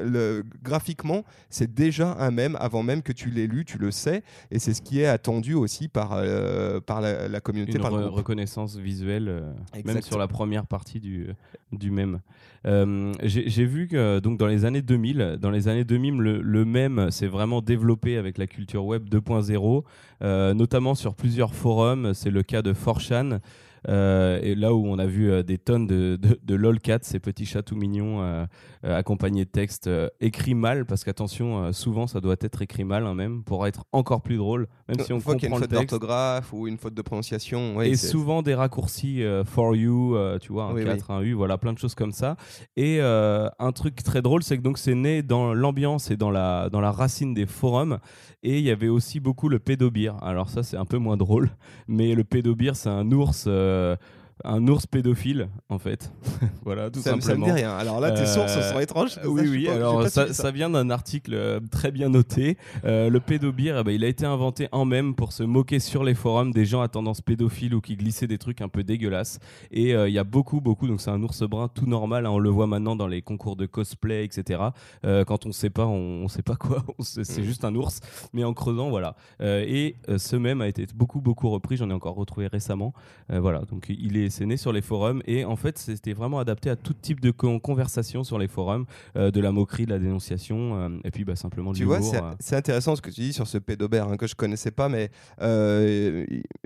le, 0.01 0.43
graphiquement, 0.63 1.25
c'est 1.49 1.73
déjà 1.73 2.15
un 2.19 2.31
même 2.31 2.55
avant 2.61 2.83
même 2.83 3.01
que 3.01 3.11
tu 3.11 3.29
l'aies 3.29 3.47
lu, 3.47 3.65
tu 3.65 3.77
le 3.77 3.91
sais. 3.91 4.23
Et 4.49 4.57
c'est 4.57 4.73
ce 4.73 4.81
qui 4.81 5.01
est 5.01 5.07
attendu 5.07 5.55
aussi 5.55 5.89
par, 5.89 6.13
euh, 6.13 6.79
par 6.79 7.01
la, 7.01 7.41
communauté. 7.41 7.77
Une 7.77 7.85
reconnaissance 7.85 8.77
visuelle, 8.77 9.27
euh, 9.27 9.41
même 9.83 10.01
sur 10.01 10.17
la 10.17 10.29
première 10.29 10.65
partie 10.67 11.01
du, 11.01 11.27
du 11.73 11.91
même. 11.91 12.21
Euh, 12.65 13.11
j'ai 13.23 13.65
vu 13.65 13.89
que 13.89 14.19
donc 14.19 14.37
dans 14.37 14.47
les 14.47 14.63
années 14.63 14.83
2000, 14.83 15.37
dans 15.41 15.51
les 15.51 15.67
années 15.67 15.83
2000, 15.83 16.13
le, 16.13 16.41
le 16.41 16.63
même 16.63 17.11
s'est 17.11 17.27
vraiment 17.27 17.61
développé 17.61 18.15
avec 18.15 18.37
la 18.37 18.47
culture 18.47 18.85
web 18.85 19.09
2.0, 19.09 20.53
notamment 20.53 20.95
sur 20.95 21.13
plusieurs 21.13 21.53
forums. 21.53 22.13
C'est 22.13 22.31
le 22.31 22.43
cas 22.43 22.61
de 22.61 22.71
4chan. 22.71 23.41
Euh, 23.89 24.39
et 24.43 24.55
là 24.55 24.73
où 24.73 24.85
on 24.85 24.99
a 24.99 25.05
vu 25.05 25.31
euh, 25.31 25.43
des 25.43 25.57
tonnes 25.57 25.87
de, 25.87 26.15
de, 26.15 26.39
de 26.41 26.55
lolcats, 26.55 26.99
ces 27.01 27.19
petits 27.19 27.45
chats 27.45 27.63
tout 27.63 27.75
mignons 27.75 28.21
euh, 28.21 28.45
accompagnés 28.83 29.45
de 29.45 29.49
textes 29.49 29.89
écrits 30.19 30.53
mal, 30.53 30.85
parce 30.85 31.03
qu'attention, 31.03 31.71
souvent 31.73 32.07
ça 32.07 32.21
doit 32.21 32.35
être 32.41 32.61
écrit 32.61 32.83
mal 32.83 33.05
hein, 33.05 33.13
même, 33.13 33.43
pour 33.43 33.65
être 33.67 33.85
encore 33.91 34.21
plus 34.21 34.37
drôle, 34.37 34.67
même 34.87 34.99
si 34.99 35.13
on 35.13 35.17
comprend 35.17 35.33
qu'il 35.33 35.49
y 35.49 35.51
a 35.51 35.55
une 35.55 35.61
faute 35.61 35.71
d'orthographe 35.71 36.53
ou 36.53 36.67
une 36.67 36.77
faute 36.77 36.93
de 36.93 37.01
prononciation. 37.01 37.81
et 37.81 37.95
souvent 37.95 38.41
des 38.41 38.55
raccourcis 38.55 39.23
for 39.45 39.75
you, 39.75 40.17
tu 40.41 40.51
vois, 40.51 40.65
un 40.65 40.83
4, 40.83 41.11
un 41.11 41.21
U, 41.21 41.33
voilà, 41.33 41.57
plein 41.57 41.73
de 41.73 41.77
choses 41.77 41.95
comme 41.95 42.11
ça. 42.11 42.37
Et 42.75 42.99
un 43.01 43.71
truc 43.71 44.03
très 44.03 44.21
drôle, 44.21 44.43
c'est 44.43 44.57
que 44.57 44.63
donc 44.63 44.77
c'est 44.77 44.95
né 44.95 45.21
dans 45.21 45.53
l'ambiance 45.53 46.11
et 46.11 46.17
dans 46.17 46.31
la, 46.31 46.69
dans 46.69 46.81
la 46.81 46.91
racine 46.91 47.33
des 47.33 47.45
forums. 47.45 47.99
Et 48.43 48.57
il 48.57 48.63
y 48.63 48.71
avait 48.71 48.87
aussi 48.87 49.19
beaucoup 49.19 49.49
le 49.49 49.59
pédobir. 49.59 50.17
Alors 50.23 50.49
ça, 50.49 50.63
c'est 50.63 50.77
un 50.77 50.85
peu 50.85 50.97
moins 50.97 51.15
drôle, 51.15 51.51
mais 51.87 52.15
le 52.15 52.23
pédobir, 52.23 52.75
c'est 52.75 52.89
un 52.89 53.11
ours 53.11 53.45
euh, 53.47 53.70
呃 53.71 53.97
un 54.43 54.67
ours 54.67 54.85
pédophile, 54.87 55.49
en 55.69 55.79
fait. 55.79 56.11
voilà, 56.63 56.89
tout 56.89 57.01
ça, 57.01 57.11
simplement. 57.11 57.45
Ça 57.45 57.51
me 57.51 57.57
dit 57.57 57.63
rien. 57.63 57.71
Alors 57.71 57.99
là, 57.99 58.11
tes 58.11 58.25
sources 58.25 58.59
sont 58.71 58.79
étranges. 58.79 59.19
oui, 59.25 59.47
oui. 59.47 59.67
alors 59.67 60.07
ça, 60.07 60.51
vient 60.51 60.69
d'un 60.69 60.89
article 60.89 61.33
euh, 61.33 61.59
très 61.71 61.91
bien 61.91 62.09
noté. 62.09 62.57
Euh, 62.85 63.09
le 63.09 63.19
pédobir, 63.19 63.77
eh 63.77 63.83
ben, 63.83 63.91
il 63.91 64.03
a 64.03 64.07
été 64.07 64.25
inventé 64.25 64.67
en 64.71 64.85
même 64.85 65.15
pour 65.15 65.31
se 65.31 65.43
moquer 65.43 65.79
sur 65.79 66.03
les 66.03 66.15
forums 66.15 66.51
des 66.51 66.65
gens 66.65 66.81
à 66.81 66.87
tendance 66.87 67.21
pédophile 67.21 67.75
ou 67.75 67.81
qui 67.81 67.95
glissaient 67.95 68.27
des 68.27 68.37
trucs 68.37 68.61
un 68.61 68.69
peu 68.69 68.83
dégueulasses. 68.83 69.39
Et 69.71 69.93
euh, 69.93 70.09
il 70.09 70.13
y 70.13 70.19
a 70.19 70.23
beaucoup, 70.23 70.61
beaucoup. 70.61 70.87
Donc 70.87 71.01
c'est 71.01 71.11
un 71.11 71.21
ours 71.21 71.43
brun 71.43 71.67
tout 71.67 71.85
normal. 71.85 72.25
Hein, 72.25 72.31
on 72.31 72.39
le 72.39 72.49
voit 72.49 72.67
maintenant 72.67 72.95
dans 72.95 73.07
les 73.07 73.21
concours 73.21 73.55
de 73.55 73.65
cosplay, 73.65 74.25
etc. 74.25 74.61
quand 75.03 75.45
on 75.45 75.51
sait 75.51 75.69
pas, 75.69 75.85
on, 75.85 76.27
sait 76.27 76.41
pas 76.41 76.55
quoi. 76.55 76.83
c'est 76.99 77.39
mm. 77.39 77.43
juste 77.43 77.65
un 77.65 77.75
ours. 77.75 77.99
Mais 78.33 78.43
en 78.43 78.53
creusant, 78.53 78.89
voilà. 78.89 79.15
et 79.39 79.95
ce 80.17 80.35
même 80.35 80.61
a 80.61 80.67
été 80.67 80.85
beaucoup, 80.95 81.21
beaucoup 81.21 81.49
repris. 81.49 81.77
J'en 81.77 81.89
ai 81.89 81.93
encore 81.93 82.15
retrouvé 82.15 82.47
récemment. 82.47 82.93
voilà. 83.29 83.59
Donc 83.71 83.87
il 83.89 84.17
est 84.17 84.30
c'est 84.31 84.45
né 84.45 84.57
sur 84.57 84.73
les 84.73 84.81
forums 84.81 85.21
et 85.25 85.45
en 85.45 85.55
fait 85.55 85.77
c'était 85.77 86.13
vraiment 86.13 86.39
adapté 86.39 86.69
à 86.69 86.75
tout 86.75 86.93
type 86.93 87.19
de 87.19 87.31
conversation 87.31 88.23
sur 88.23 88.39
les 88.39 88.47
forums, 88.47 88.85
euh, 89.15 89.31
de 89.31 89.39
la 89.39 89.51
moquerie, 89.51 89.85
de 89.85 89.91
la 89.91 89.99
dénonciation 89.99 90.75
euh, 90.75 90.89
et 91.03 91.11
puis 91.11 91.23
bah, 91.23 91.35
simplement 91.35 91.71
du 91.71 91.79
Tu 91.79 91.85
vois, 91.85 91.97
euh. 91.97 92.33
c'est 92.39 92.55
intéressant 92.55 92.95
ce 92.95 93.01
que 93.01 93.09
tu 93.09 93.21
dis 93.21 93.33
sur 93.33 93.47
ce 93.47 93.57
pédobert 93.57 94.07
hein, 94.07 94.17
que 94.17 94.27
je 94.27 94.35
connaissais 94.35 94.71
pas, 94.71 94.89
mais 94.89 95.11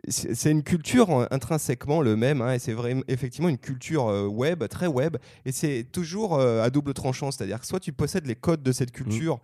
c'est 0.08 0.52
une 0.52 0.64
culture 0.64 1.28
intrinsèquement 1.32 2.02
le 2.02 2.16
même 2.16 2.42
hein, 2.42 2.54
et 2.54 2.60
c'est 2.60 2.76
effectivement 3.08 3.50
une 3.50 3.58
culture 3.58 4.06
web, 4.32 4.64
très 4.68 4.88
web 4.88 5.18
et 5.46 5.52
c'est 5.52 5.86
toujours 5.92 6.40
à 6.40 6.70
double 6.70 6.94
tranchant, 6.94 7.32
c'est-à-dire 7.32 7.60
que 7.60 7.68
soit 7.68 7.80
tu 7.80 7.92
possèdes 7.92 8.28
les 8.28 8.36
codes 8.36 8.64
de 8.64 8.72
cette 8.72 8.92
mmh. 8.92 9.04
culture 9.04 9.40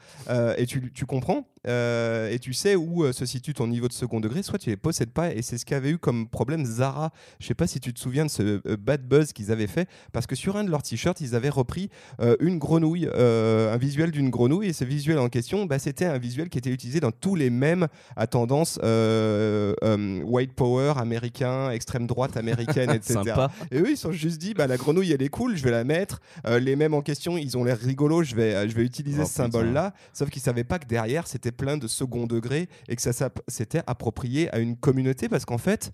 et 0.57 0.65
tu, 0.65 0.91
tu 0.93 1.05
comprends 1.05 1.47
et 1.65 2.39
tu 2.39 2.53
sais 2.53 2.75
où 2.75 3.11
se 3.11 3.25
situe 3.25 3.53
ton 3.53 3.67
niveau 3.67 3.87
de 3.87 3.93
second 3.93 4.19
degré, 4.19 4.43
soit 4.43 4.59
tu 4.59 4.69
les 4.69 4.77
possèdes 4.77 5.11
pas 5.11 5.33
et 5.33 5.41
c'est 5.41 5.57
ce 5.57 5.65
qu'avait 5.65 5.91
eu 5.91 5.97
comme 5.97 6.27
problème 6.27 6.65
Zara. 6.65 7.11
Je 7.39 7.47
sais 7.47 7.53
pas 7.53 7.67
si 7.67 7.79
tu 7.79 7.93
te 7.93 7.99
souviens 7.99 8.25
de 8.25 8.29
ce 8.29 8.61
euh, 8.65 8.77
bad 8.77 9.07
buzz 9.07 9.33
qu'ils 9.33 9.51
avaient 9.51 9.67
fait 9.67 9.87
parce 10.11 10.27
que 10.27 10.35
sur 10.35 10.57
un 10.57 10.63
de 10.63 10.69
leurs 10.69 10.83
t-shirts, 10.83 11.21
ils 11.21 11.35
avaient 11.35 11.49
repris 11.49 11.89
euh, 12.19 12.35
une 12.39 12.57
grenouille, 12.59 13.09
euh, 13.13 13.73
un 13.73 13.77
visuel 13.77 14.11
d'une 14.11 14.29
grenouille 14.29 14.67
et 14.67 14.73
ce 14.73 14.83
visuel 14.83 15.19
en 15.19 15.29
question, 15.29 15.65
bah, 15.65 15.79
c'était 15.79 16.05
un 16.05 16.17
visuel 16.17 16.49
qui 16.49 16.57
était 16.57 16.69
utilisé 16.69 16.99
dans 16.99 17.11
tous 17.11 17.35
les 17.35 17.49
mêmes 17.49 17.87
à 18.15 18.27
tendance 18.27 18.79
white 18.81 20.53
power 20.53 20.93
américain, 20.97 21.71
extrême 21.71 22.07
droite 22.07 22.37
américaine, 22.37 22.89
etc. 22.93 23.21
Et 23.71 23.79
eux, 23.79 23.91
ils 23.91 23.97
se 23.97 24.03
sont 24.03 24.11
juste 24.11 24.39
dit, 24.39 24.53
bah, 24.53 24.67
la 24.67 24.77
grenouille, 24.77 25.11
elle 25.11 25.21
est 25.21 25.29
cool, 25.29 25.55
je 25.55 25.63
vais 25.63 25.71
la 25.71 25.83
mettre. 25.83 26.21
les 26.47 26.75
mêmes 26.75 26.93
en 26.93 27.01
question, 27.01 27.37
ils 27.37 27.57
ont 27.57 27.63
l'air 27.63 27.77
rigolos, 27.77 28.23
je 28.23 28.35
vais, 28.35 28.69
je 28.69 28.75
vais 28.75 28.83
utiliser 28.83 29.21
oh, 29.23 29.25
ce 29.25 29.33
symbole-là. 29.33 29.93
Sauf 30.13 30.29
qu'ils 30.29 30.41
savaient 30.41 30.63
pas 30.63 30.79
que 30.79 30.87
derrière, 30.87 31.27
c'était 31.27 31.50
plein 31.51 31.77
de 31.77 31.87
second 31.87 32.27
degré 32.27 32.67
et 32.87 32.95
que 32.95 33.01
ça 33.01 33.29
s'était 33.47 33.83
approprié 33.87 34.53
à 34.53 34.59
une 34.59 34.75
communauté 34.77 35.29
parce 35.29 35.45
qu'en 35.45 35.57
fait, 35.57 35.91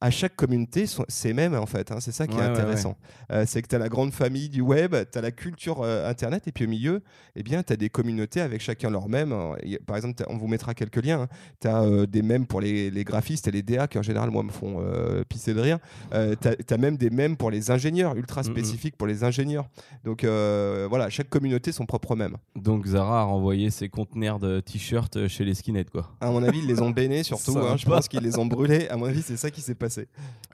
à 0.00 0.10
chaque 0.10 0.36
communauté 0.36 0.86
sont- 0.86 1.04
ces 1.08 1.32
mêmes 1.32 1.54
en 1.54 1.66
fait. 1.66 1.90
hein. 1.90 1.98
C'est 2.00 2.12
ça 2.12 2.26
qui 2.26 2.36
Ouais, 2.36 2.42
est 2.42 2.46
ouais, 2.46 2.52
intéressant. 2.52 2.96
Euh, 3.32 3.44
c'est 3.46 3.62
que 3.62 3.68
tu 3.68 3.74
as 3.74 3.78
la 3.78 3.88
grande 3.88 4.12
famille 4.12 4.48
du 4.48 4.60
web, 4.60 4.94
tu 5.10 5.18
as 5.18 5.20
la 5.22 5.30
culture 5.30 5.80
euh, 5.82 6.08
internet 6.10 6.46
et 6.48 6.52
puis 6.52 6.64
au 6.66 6.68
milieu, 6.68 7.02
eh 7.34 7.42
bien, 7.42 7.62
tu 7.62 7.72
as 7.72 7.76
des 7.76 7.88
communautés 7.88 8.40
avec 8.40 8.60
chacun 8.60 8.90
leur 8.90 9.08
même. 9.08 9.32
Euh, 9.32 9.54
a- 9.54 9.84
Par 9.86 9.96
exemple, 9.96 10.22
on 10.28 10.36
vous 10.36 10.48
mettra 10.48 10.74
quelques 10.74 11.04
liens. 11.04 11.28
Tu 11.60 11.68
as 11.68 12.06
des 12.06 12.22
mèmes 12.22 12.46
pour 12.46 12.60
les, 12.60 12.90
les 12.90 13.04
graphistes 13.04 13.48
et 13.48 13.50
les 13.50 13.62
DA 13.62 13.86
qui 13.88 13.98
en 13.98 14.02
général 14.02 14.30
moi 14.30 14.42
me 14.42 14.50
font 14.50 14.76
euh, 14.80 15.24
pisser 15.28 15.54
de 15.54 15.60
rire. 15.60 15.78
tu 16.12 16.74
as, 16.74 16.76
même 16.78 16.96
des 16.96 17.10
mèmes 17.10 17.36
pour 17.36 17.50
les 17.50 17.70
ingénieurs, 17.70 18.14
ultra 18.16 18.42
Mhm. 18.42 18.46
spécifiques 18.50 18.96
pour 18.96 19.06
les 19.06 19.24
ingénieurs. 19.24 19.66
Donc 20.04 20.24
euh, 20.24 20.86
voilà, 20.88 21.08
chaque 21.10 21.28
communauté 21.30 21.72
son 21.72 21.86
propre 21.86 22.14
mème. 22.16 22.36
Donc 22.54 22.86
Zara 22.86 23.20
a 23.20 23.24
renvoyé 23.24 23.70
ses 23.70 23.88
conteneurs 23.88 24.38
de 24.38 24.60
t-shirts 24.60 25.26
chez 25.28 25.44
les 25.44 25.54
skinheads 25.54 25.90
quoi. 25.90 26.10
À 26.20 26.30
mon 26.30 26.42
avis, 26.42 26.58
ils 26.58 26.66
les 26.66 26.80
ont 26.82 26.90
bénés 26.90 27.22
surtout. 27.22 27.56
Hein. 27.58 27.76
je 27.76 27.86
pense 27.86 28.08
qu'ils 28.08 28.20
les 28.20 28.38
ont 28.38 28.46
brûlés. 28.46 28.88
À 28.88 28.96
mon 28.96 29.06
avis, 29.06 29.22
c'est 29.22 29.36
ça 29.36 29.50
qui 29.50 29.60
s'est 29.60 29.74
passé. 29.74 29.85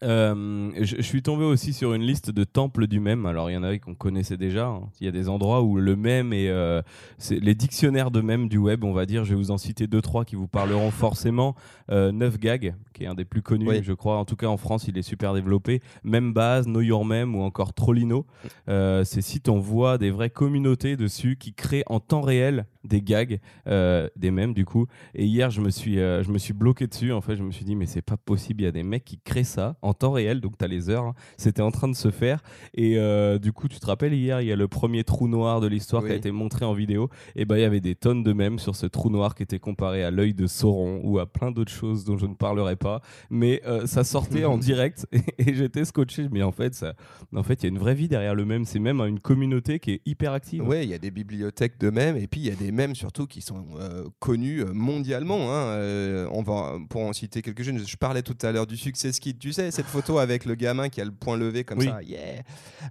Euh, 0.02 0.70
je, 0.80 0.96
je 0.96 1.02
suis 1.02 1.22
tombé 1.22 1.44
aussi 1.44 1.72
sur 1.72 1.94
une 1.94 2.02
liste 2.02 2.30
de 2.30 2.42
temples 2.44 2.86
du 2.88 2.98
même. 2.98 3.24
Alors 3.26 3.50
il 3.50 3.54
y 3.54 3.56
en 3.56 3.62
avait 3.62 3.78
qu'on 3.78 3.94
connaissait 3.94 4.36
déjà. 4.36 4.66
hein. 4.66 4.82
Il 5.00 5.04
y 5.04 5.08
a 5.08 5.12
des 5.12 5.28
endroits 5.28 5.62
où 5.62 5.76
le 5.76 5.94
même 5.96 6.32
et 6.32 6.48
euh, 6.48 6.82
les 7.30 7.54
dictionnaires 7.54 8.10
de 8.10 8.20
même 8.20 8.48
du 8.48 8.58
web, 8.58 8.82
on 8.84 8.92
va 8.92 9.06
dire. 9.06 9.24
Je 9.24 9.30
vais 9.30 9.36
vous 9.36 9.50
en 9.52 9.58
citer 9.58 9.86
deux 9.86 10.02
trois 10.02 10.24
qui 10.24 10.34
vous 10.34 10.48
parleront 10.48 10.90
forcément. 10.90 11.54
Euh, 11.90 12.10
9gag, 12.10 12.74
qui 12.94 13.04
est 13.04 13.06
un 13.06 13.14
des 13.14 13.24
plus 13.24 13.42
connus, 13.42 13.68
Oui. 13.68 13.80
je 13.82 13.92
crois. 13.92 14.16
En 14.16 14.24
tout 14.24 14.36
cas 14.36 14.46
en 14.48 14.56
France, 14.56 14.86
il 14.88 14.98
est 14.98 15.02
super 15.02 15.34
développé. 15.34 15.82
Même 16.04 16.32
base, 16.32 16.66
Know 16.66 16.80
Your 16.80 17.04
Meme 17.04 17.34
ou 17.36 17.42
encore 17.42 17.72
Trollino. 17.72 18.26
Euh, 18.68 19.04
ces 19.04 19.22
sites, 19.22 19.48
on 19.48 19.58
voit 19.58 19.98
des 19.98 20.10
vraies 20.10 20.30
communautés 20.30 20.96
dessus 20.96 21.36
qui 21.36 21.52
créent 21.52 21.84
en 21.86 22.00
temps 22.00 22.22
réel 22.22 22.66
des 22.84 23.02
gags, 23.02 23.38
euh, 23.66 24.08
des 24.16 24.30
mèmes 24.30 24.54
du 24.54 24.64
coup. 24.64 24.86
Et 25.14 25.24
hier, 25.24 25.50
je 25.50 25.60
me 25.60 25.70
suis, 25.70 25.98
euh, 26.00 26.22
je 26.22 26.30
me 26.30 26.38
suis 26.38 26.52
bloqué 26.52 26.86
dessus. 26.86 27.12
En 27.12 27.20
fait, 27.20 27.36
je 27.36 27.42
me 27.42 27.50
suis 27.50 27.64
dit, 27.64 27.76
mais 27.76 27.86
c'est 27.86 28.02
pas 28.02 28.16
possible. 28.16 28.62
Il 28.62 28.64
y 28.64 28.68
a 28.68 28.72
des 28.72 28.82
mecs 28.82 29.04
qui 29.04 29.18
créent 29.18 29.44
ça 29.44 29.76
en 29.82 29.92
temps 29.94 30.12
réel. 30.12 30.40
Donc, 30.40 30.58
tu 30.58 30.64
as 30.64 30.68
les 30.68 30.90
heures. 30.90 31.04
hein. 31.04 31.14
C'était 31.36 31.62
en 31.62 31.70
train 31.70 31.88
de 31.88 31.94
se 31.94 32.10
faire. 32.10 32.42
Et 32.74 32.98
euh, 32.98 33.38
du 33.38 33.52
coup, 33.52 33.68
tu 33.68 33.78
te 33.80 33.86
rappelles, 33.86 34.14
hier, 34.14 34.40
il 34.40 34.48
y 34.48 34.52
a 34.52 34.56
le 34.56 34.68
premier 34.68 35.04
trou 35.04 35.28
noir 35.28 35.60
de 35.60 35.66
l'histoire 35.66 36.02
qui 36.02 36.08
a 36.08 36.12
Oui. 36.12 36.16
été 36.18 36.30
montré 36.32 36.64
en 36.64 36.72
vidéo. 36.72 37.08
Et 37.36 37.44
ben, 37.44 37.56
il 37.56 37.60
y 37.62 37.64
avait 37.64 37.80
des 37.80 37.94
tonnes 37.94 38.22
de 38.22 38.32
mèmes 38.32 38.58
sur 38.58 38.74
ce 38.76 38.86
trou 38.86 39.10
noir 39.10 39.34
qui 39.34 39.42
était 39.42 39.58
comparé 39.58 40.02
à 40.04 40.10
l'œil 40.10 40.34
de 40.34 40.46
Sauron 40.46 41.00
ou 41.04 41.18
à 41.18 41.26
plein 41.26 41.50
d'autres 41.52 41.72
choses 41.72 42.04
dont 42.04 42.16
je 42.18 42.26
ne 42.26 42.34
parlerai 42.34 42.76
pas. 42.76 43.00
Mais 43.30 43.62
ça 43.86 44.04
sortait 44.04 44.44
en 44.44 44.58
direct 44.58 45.06
et, 45.12 45.20
et 45.38 45.54
j'étais 45.54 45.84
scotché. 45.84 46.28
Mais 46.30 46.42
en 46.42 46.52
fait, 46.52 46.74
ça, 46.74 46.94
en 47.34 47.42
fait, 47.42 47.62
il 47.62 47.64
y 47.64 47.66
a 47.66 47.68
une 47.68 47.78
vraie 47.78 47.94
vie 47.94 48.08
derrière 48.08 48.34
le 48.34 48.44
mème. 48.44 48.64
C'est 48.64 48.78
même 48.80 49.00
une 49.00 49.20
communauté 49.20 49.78
qui 49.78 49.92
est 49.92 50.00
hyper 50.06 50.32
active. 50.32 50.66
Ouais, 50.66 50.84
il 50.84 50.90
y 50.90 50.94
a 50.94 50.98
des 50.98 51.10
bibliothèques 51.10 51.78
de 51.78 51.90
mèmes 51.90 52.16
et 52.16 52.26
puis 52.26 52.40
il 52.40 52.46
y 52.46 52.50
a 52.50 52.54
des 52.54 52.71
mèmes 52.72 52.94
surtout 52.94 53.26
qui 53.26 53.40
sont 53.40 53.64
euh, 53.78 54.04
connus 54.18 54.62
euh, 54.62 54.72
mondialement. 54.72 55.52
hein. 55.52 55.66
Euh, 55.66 56.26
on 56.32 56.42
va 56.42 56.74
pour 56.88 57.02
en 57.02 57.12
citer 57.12 57.42
quelques-unes. 57.42 57.78
Je 57.86 57.96
parlais 57.96 58.22
tout 58.22 58.36
à 58.42 58.50
l'heure 58.52 58.66
du 58.66 58.76
succès 58.76 59.12
ski. 59.12 59.36
Tu 59.36 59.52
sais 59.52 59.70
cette 59.70 59.86
photo 59.86 60.18
avec 60.18 60.44
le 60.44 60.54
gamin 60.54 60.88
qui 60.88 61.00
a 61.00 61.04
le 61.04 61.12
poing 61.12 61.36
levé 61.36 61.64
comme 61.64 61.78
Oui. 61.78 61.86
ça. 61.86 62.02
Yeah. 62.02 62.42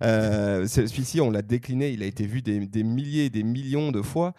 Euh, 0.03 0.67
Celui-ci, 0.67 1.19
on 1.21 1.29
l'a 1.31 1.41
décliné. 1.41 1.89
Il 1.91 2.03
a 2.03 2.05
été 2.05 2.25
vu 2.25 2.41
des, 2.41 2.65
des 2.65 2.83
milliers, 2.83 3.29
des 3.29 3.43
millions 3.43 3.91
de 3.91 4.01
fois, 4.01 4.33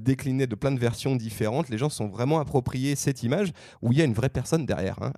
décliné 0.00 0.46
de 0.46 0.54
plein 0.54 0.72
de 0.72 0.80
versions 0.80 1.14
différentes. 1.16 1.68
Les 1.68 1.78
gens 1.78 1.88
se 1.90 1.96
sont 1.96 2.08
vraiment 2.08 2.40
appropriés 2.40 2.96
cette 2.96 3.22
image 3.22 3.52
où 3.82 3.92
il 3.92 3.98
y 3.98 4.02
a 4.02 4.04
une 4.04 4.14
vraie 4.14 4.28
personne 4.28 4.66
derrière, 4.66 4.98
hein, 5.02 5.12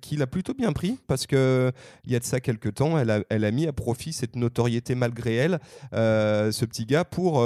qui 0.00 0.16
l'a 0.16 0.26
plutôt 0.26 0.54
bien 0.54 0.72
pris 0.72 0.98
parce 1.06 1.26
que 1.26 1.70
il 2.04 2.12
y 2.12 2.16
a 2.16 2.18
de 2.18 2.24
ça 2.24 2.40
quelques 2.40 2.74
temps, 2.74 2.98
elle 2.98 3.10
a, 3.10 3.20
elle 3.28 3.44
a 3.44 3.50
mis 3.50 3.66
à 3.66 3.72
profit 3.72 4.12
cette 4.12 4.36
notoriété 4.36 4.94
malgré 4.94 5.34
elle 5.34 5.58
ce 5.92 6.64
petit 6.64 6.86
gars 6.86 7.04
pour 7.04 7.40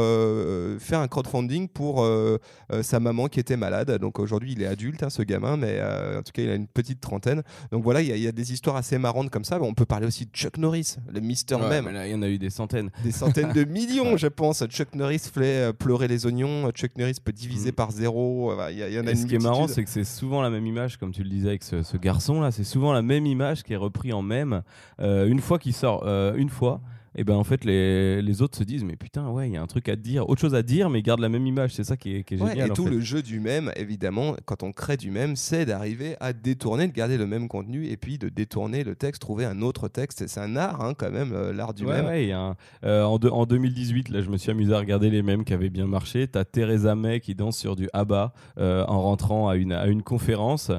faire 0.79 1.01
un 1.01 1.09
crowdfunding 1.09 1.48
pour 1.73 2.03
euh, 2.05 2.39
euh, 2.73 2.83
sa 2.83 3.01
maman 3.01 3.29
qui 3.29 3.41
était 3.41 3.57
malade. 3.57 3.91
Donc 3.99 4.19
aujourd'hui, 4.19 4.53
il 4.53 4.63
est 4.63 4.67
adulte, 4.67 5.03
hein, 5.03 5.11
ce 5.11 5.23
gamin, 5.23 5.57
mais 5.57 5.79
euh, 5.81 6.19
en 6.19 6.23
tout 6.23 6.33
cas, 6.33 6.43
il 6.43 6.51
a 6.51 6.55
une 6.55 6.67
petite 6.69 7.01
trentaine. 7.01 7.43
Donc 7.73 7.83
voilà, 7.83 8.03
il 8.03 8.09
y, 8.09 8.13
a- 8.13 8.17
il 8.17 8.23
y 8.23 8.29
a 8.29 8.33
des 8.33 8.53
histoires 8.53 8.77
assez 8.77 8.99
marrantes 8.99 9.31
comme 9.31 9.45
ça. 9.45 9.59
On 9.61 9.75
peut 9.75 9.87
parler 9.87 10.07
aussi 10.07 10.27
de 10.27 10.31
Chuck 10.33 10.59
Norris, 10.59 10.97
le 11.13 11.21
Mister 11.21 11.55
Ouais, 11.57 11.69
même. 11.69 11.91
il 12.05 12.11
y 12.11 12.15
en 12.15 12.23
a 12.23 12.29
eu 12.29 12.39
des 12.39 12.51
centaines. 12.51 12.91
Des 13.03 13.13
centaines 13.13 13.53
de 13.53 13.65
millions, 13.79 14.17
je 14.17 14.27
pense. 14.29 14.63
Chuck 14.67 14.95
Norris 14.95 15.21
fait 15.33 15.73
pleurer 15.73 16.07
les 16.09 16.27
oignons. 16.27 16.71
Chuck 16.73 16.91
Norris 16.99 17.17
peut 17.25 17.33
diviser 17.33 17.71
Mhm. 17.71 17.75
par 17.75 17.91
zéro. 17.91 18.53
Il 18.71 18.79
y, 18.79 18.83
a- 18.83 18.89
il 18.89 18.95
y 18.95 19.01
en 19.01 19.07
a 19.07 19.11
Et 19.11 19.13
une 19.13 19.19
ce 19.19 19.27
qui 19.27 19.35
est 19.35 19.43
marrant, 19.43 19.69
c'est 19.69 19.83
que 19.85 19.91
c'est 19.91 20.05
souvent 20.05 20.43
la 20.43 20.51
même 20.51 20.67
image, 20.67 20.97
comme 20.99 21.13
tu 21.13 21.23
le 21.23 21.31
disais 21.31 21.49
avec 21.49 21.63
ce, 21.63 21.83
ce 21.83 21.97
garçon-là, 21.97 22.51
c'est 22.51 22.65
souvent 22.65 22.93
la 22.93 23.03
même 23.03 23.27
image 23.27 23.63
qui 23.63 23.73
est 23.73 23.77
reprise 23.77 24.13
en 24.13 24.23
même. 24.23 24.63
Une 25.01 25.41
fois 25.41 25.59
qu'il 25.59 25.73
sort, 25.75 26.07
une 26.37 26.49
fois, 26.51 26.81
et 27.15 27.25
ben 27.25 27.35
en 27.35 27.45
fait, 27.45 27.65
les, 27.65 28.23
les 28.23 28.43
autres 28.43 28.57
se 28.59 28.65
disent 28.65 28.85
Mais 28.85 28.97
putain, 28.97 29.29
ouais, 29.31 29.49
il 29.49 29.55
y 29.55 29.57
a 29.57 29.63
un 29.63 29.67
truc 29.67 29.89
à 29.89 29.97
dire, 29.97 30.29
autre 30.29 30.41
chose 30.41 30.55
à 30.55 30.63
dire, 30.63 30.91
mais 30.91 31.01
ils 31.01 31.03
gardent 31.03 31.21
la 31.21 31.29
même 31.29 31.47
image. 31.47 31.75
C'est 31.75 31.85
ça 31.85 31.97
qui 31.97 32.17
est, 32.17 32.23
qui 32.25 32.35
est 32.35 32.43
Ouais, 32.43 32.51
génial. 32.51 32.69
et 32.69 32.71
en 32.71 32.75
tout 32.75 32.85
fait. 32.85 32.91
le 32.91 33.01
jeu 33.01 33.23
du 33.23 33.41
même, 33.41 33.73
évidemment, 33.77 34.37
quand 34.45 34.63
on 34.63 34.73
crée 34.73 34.97
du 34.97 35.11
même, 35.11 35.37
c'est 35.37 35.65
d'arriver 35.67 36.17
à 36.21 36.33
détourner, 36.33 36.87
de 36.87 36.93
garder 36.93 37.17
le 37.17 37.27
même 37.27 37.49
contenu 37.49 37.87
et 37.87 37.97
puis 37.97 38.19
de 38.19 38.29
détourner 38.29 38.85
le 38.85 38.95
texte, 38.95 39.23
trouver 39.23 39.45
un 39.45 39.63
autre 39.63 39.89
texte. 39.89 40.25
C'est 40.27 40.41
un 40.41 40.57
art, 40.57 40.83
hein, 40.85 40.95
quand 40.97 41.11
même, 41.11 41.33
euh, 41.33 41.53
l'art 41.53 41.75
du 41.75 41.85
Ouais, 41.85 41.95
même. 42.03 42.07
ouais, 42.07 42.33
un- 42.33 42.57
euh, 42.85 43.03
en, 43.05 43.19
deux- 43.19 43.31
en 43.31 43.47
2018, 43.47 44.09
là, 44.11 44.21
je 44.23 44.31
me 44.31 44.37
suis 44.37 44.51
amusé 44.51 44.73
à 44.75 44.79
regarder 44.79 45.11
les 45.11 45.23
mêmes 45.23 45.45
qui 45.45 45.53
avaient 45.55 45.71
bien 45.71 45.87
marché. 45.87 46.27
T'as 46.29 46.45
Theresa 46.45 46.95
May 46.95 47.21
qui 47.21 47.35
danse 47.35 47.57
sur 47.57 47.77
du 47.77 47.89
ABBA 47.93 48.33
euh, 48.59 48.85
en 48.87 49.01
rentrant 49.03 49.49
à 49.49 49.57
une, 49.57 49.73
à 49.73 49.87
une 49.87 50.03
conférence. 50.03 50.71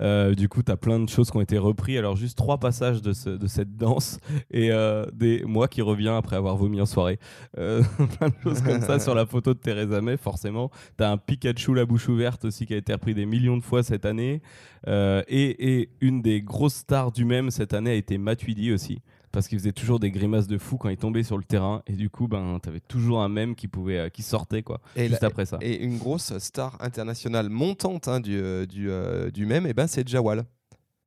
Euh, 0.00 0.34
du 0.34 0.48
coup, 0.48 0.62
t'as 0.62 0.76
plein 0.76 0.98
de 1.00 1.08
choses 1.08 1.30
qui 1.30 1.36
ont 1.36 1.40
été 1.40 1.58
reprises. 1.58 1.98
Alors, 1.98 2.16
juste 2.16 2.36
trois 2.36 2.58
passages 2.58 3.02
de, 3.02 3.12
ce- 3.12 3.30
de 3.30 3.46
cette 3.46 3.76
danse 3.76 4.18
et 4.50 4.70
des, 5.12 5.42
moi 5.46 5.68
qui 5.68 5.82
reviens 5.86 6.16
après 6.18 6.36
avoir 6.36 6.56
vomi 6.56 6.80
en 6.80 6.86
soirée. 6.86 7.18
Euh, 7.58 7.82
plein 8.18 8.28
de 8.28 8.34
choses 8.42 8.60
comme 8.62 8.80
ça 8.82 8.98
sur 8.98 9.14
la 9.14 9.24
photo 9.26 9.54
de 9.54 9.58
Theresa 9.58 10.00
May, 10.00 10.16
forcément. 10.16 10.70
T'as 10.96 11.10
un 11.10 11.16
Pikachu 11.16 11.74
la 11.74 11.86
bouche 11.86 12.08
ouverte 12.08 12.44
aussi 12.44 12.66
qui 12.66 12.74
a 12.74 12.76
été 12.76 12.92
repris 12.92 13.14
des 13.14 13.26
millions 13.26 13.56
de 13.56 13.62
fois 13.62 13.82
cette 13.82 14.04
année. 14.04 14.42
Euh, 14.88 15.22
et, 15.28 15.78
et 15.80 15.88
une 16.00 16.22
des 16.22 16.42
grosses 16.42 16.74
stars 16.74 17.12
du 17.12 17.24
même 17.24 17.50
cette 17.50 17.72
année 17.74 17.90
a 17.90 17.94
été 17.94 18.18
Matuidi 18.18 18.72
aussi 18.72 19.00
parce 19.32 19.48
qu'il 19.48 19.58
faisait 19.58 19.72
toujours 19.72 19.98
des 20.00 20.10
grimaces 20.10 20.46
de 20.46 20.56
fou 20.56 20.78
quand 20.78 20.88
il 20.88 20.96
tombait 20.96 21.22
sur 21.24 21.36
le 21.36 21.44
terrain 21.44 21.82
et 21.86 21.92
du 21.92 22.08
coup 22.08 22.26
ben 22.26 22.58
t'avais 22.62 22.80
toujours 22.80 23.20
un 23.20 23.28
mème 23.28 23.54
qui 23.54 23.68
pouvait 23.68 23.98
euh, 23.98 24.08
qui 24.08 24.22
sortait 24.22 24.62
quoi 24.62 24.80
Et 24.94 25.08
juste 25.08 25.20
la- 25.20 25.28
après 25.28 25.44
ça 25.44 25.58
Et 25.60 25.82
une 25.84 25.98
grosse 25.98 26.38
star 26.38 26.76
internationale 26.80 27.50
montante 27.50 28.08
hein, 28.08 28.20
du, 28.20 28.38
euh, 28.40 28.64
du, 28.64 28.88
du 29.32 29.44
même, 29.46 29.66
et 29.66 29.74
ben, 29.74 29.86
c'est 29.88 30.08
Jawal. 30.08 30.44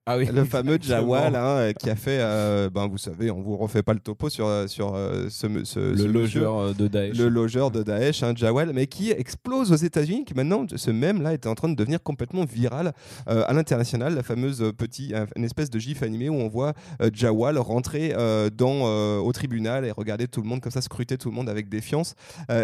Ah 0.06 0.18
oui 0.18 0.26
Le 0.34 0.44
fameux 0.44 0.74
Exactement. 0.76 1.14
Jawal 1.16 1.36
hein, 1.36 1.46
euh, 1.58 1.74
qui 1.74 1.90
a 1.90 1.96
fait, 1.96 2.18
euh, 2.20 2.70
ben, 2.70 2.88
vous 2.88 2.98
savez, 2.98 3.30
on 3.30 3.42
vous 3.42 3.58
refait 3.58 3.84
pas 3.84 3.94
le 3.94 4.00
topo 4.00 4.30
sur, 4.30 4.48
euh, 4.48 4.66
sur 4.68 4.96
euh, 4.96 5.28
ce, 5.30 5.46
le 5.48 6.06
logeur 6.08 6.74
de 6.74 6.88
Daesh 6.88 7.18
le 7.18 7.28
logeur 7.30 7.70
de 7.70 7.84
Daesh, 7.84 8.24
hein, 8.24 8.34
Jawal, 8.36 8.72
mais 8.74 8.88
qui 8.88 9.12
explose 9.12 9.72
aux 9.72 9.76
États-Unis, 9.76 10.26
qui 10.26 10.34
maintenant, 10.34 10.66
ce 10.76 10.90
même 10.90 11.22
là, 11.22 11.34
est 11.34 11.46
en 11.46 11.54
train 11.54 11.70
de 11.70 11.76
devenir 11.76 12.02
complètement 12.02 12.44
viral 12.46 12.94
euh, 13.30 13.44
à 13.48 13.54
l'international. 13.54 14.16
La 14.16 14.24
fameuse 14.24 14.72
petit, 14.78 15.14
un- 15.14 15.28
une 15.36 15.44
espèce 15.44 15.70
de 15.70 15.78
gif 15.78 16.02
animé 16.02 16.30
où 16.30 16.34
on 16.36 16.48
voit 16.48 16.74
Jawal 17.14 17.58
rentrer 17.60 18.14
dans, 18.56 19.20
au 19.20 19.32
tribunal 19.32 19.86
et 19.86 19.92
regarder 19.92 20.28
tout 20.28 20.42
le 20.42 20.48
monde 20.48 20.62
comme 20.62 20.72
ça, 20.72 20.82
scruter 20.82 21.18
tout 21.18 21.30
le 21.30 21.36
monde 21.36 21.50
avec 21.50 21.70
défiance. 21.70 22.16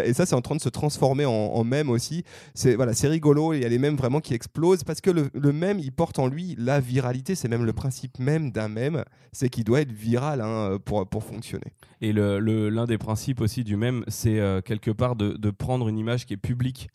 Et 0.04 0.12
ça, 0.14 0.26
c'est 0.26 0.34
en 0.34 0.40
train 0.42 0.56
de 0.56 0.60
se 0.60 0.68
transformer 0.68 1.26
en, 1.26 1.30
en 1.32 1.64
mème 1.64 1.90
aussi. 1.90 2.24
C'est 2.54 2.74
voilà, 2.74 2.92
c'est 2.94 3.08
rigolo. 3.08 3.52
Il 3.52 3.62
y 3.62 3.64
a 3.64 3.68
les 3.68 3.78
mèmes 3.78 3.96
vraiment 3.96 4.20
qui 4.20 4.34
explosent 4.34 4.82
parce 4.84 5.00
que 5.00 5.10
le, 5.10 5.30
le 5.34 5.52
mème, 5.52 5.78
il 5.78 5.92
porte 5.92 6.18
en 6.18 6.26
lui 6.26 6.56
la 6.58 6.80
viralité. 6.80 7.34
C'est 7.36 7.48
même 7.48 7.64
le 7.64 7.72
principe 7.72 8.18
même 8.18 8.50
d'un 8.50 8.68
mème, 8.68 9.04
c'est 9.32 9.48
qu'il 9.48 9.64
doit 9.64 9.80
être 9.82 9.92
viral 9.92 10.40
hein, 10.40 10.78
pour, 10.84 11.06
pour 11.08 11.22
fonctionner. 11.22 11.72
et 12.00 12.12
le- 12.12 12.40
le- 12.40 12.68
l'un 12.70 12.86
des 12.86 12.98
principes 12.98 13.40
aussi 13.40 13.62
du 13.64 13.76
même 13.76 14.02
c'est 14.08 14.40
euh, 14.40 14.60
quelque 14.62 14.90
part 14.90 15.14
de, 15.16 15.34
de 15.34 15.50
prendre 15.50 15.88
une 15.88 15.98
image 15.98 16.26
qui 16.26 16.34
est 16.34 16.38
publique 16.38 16.88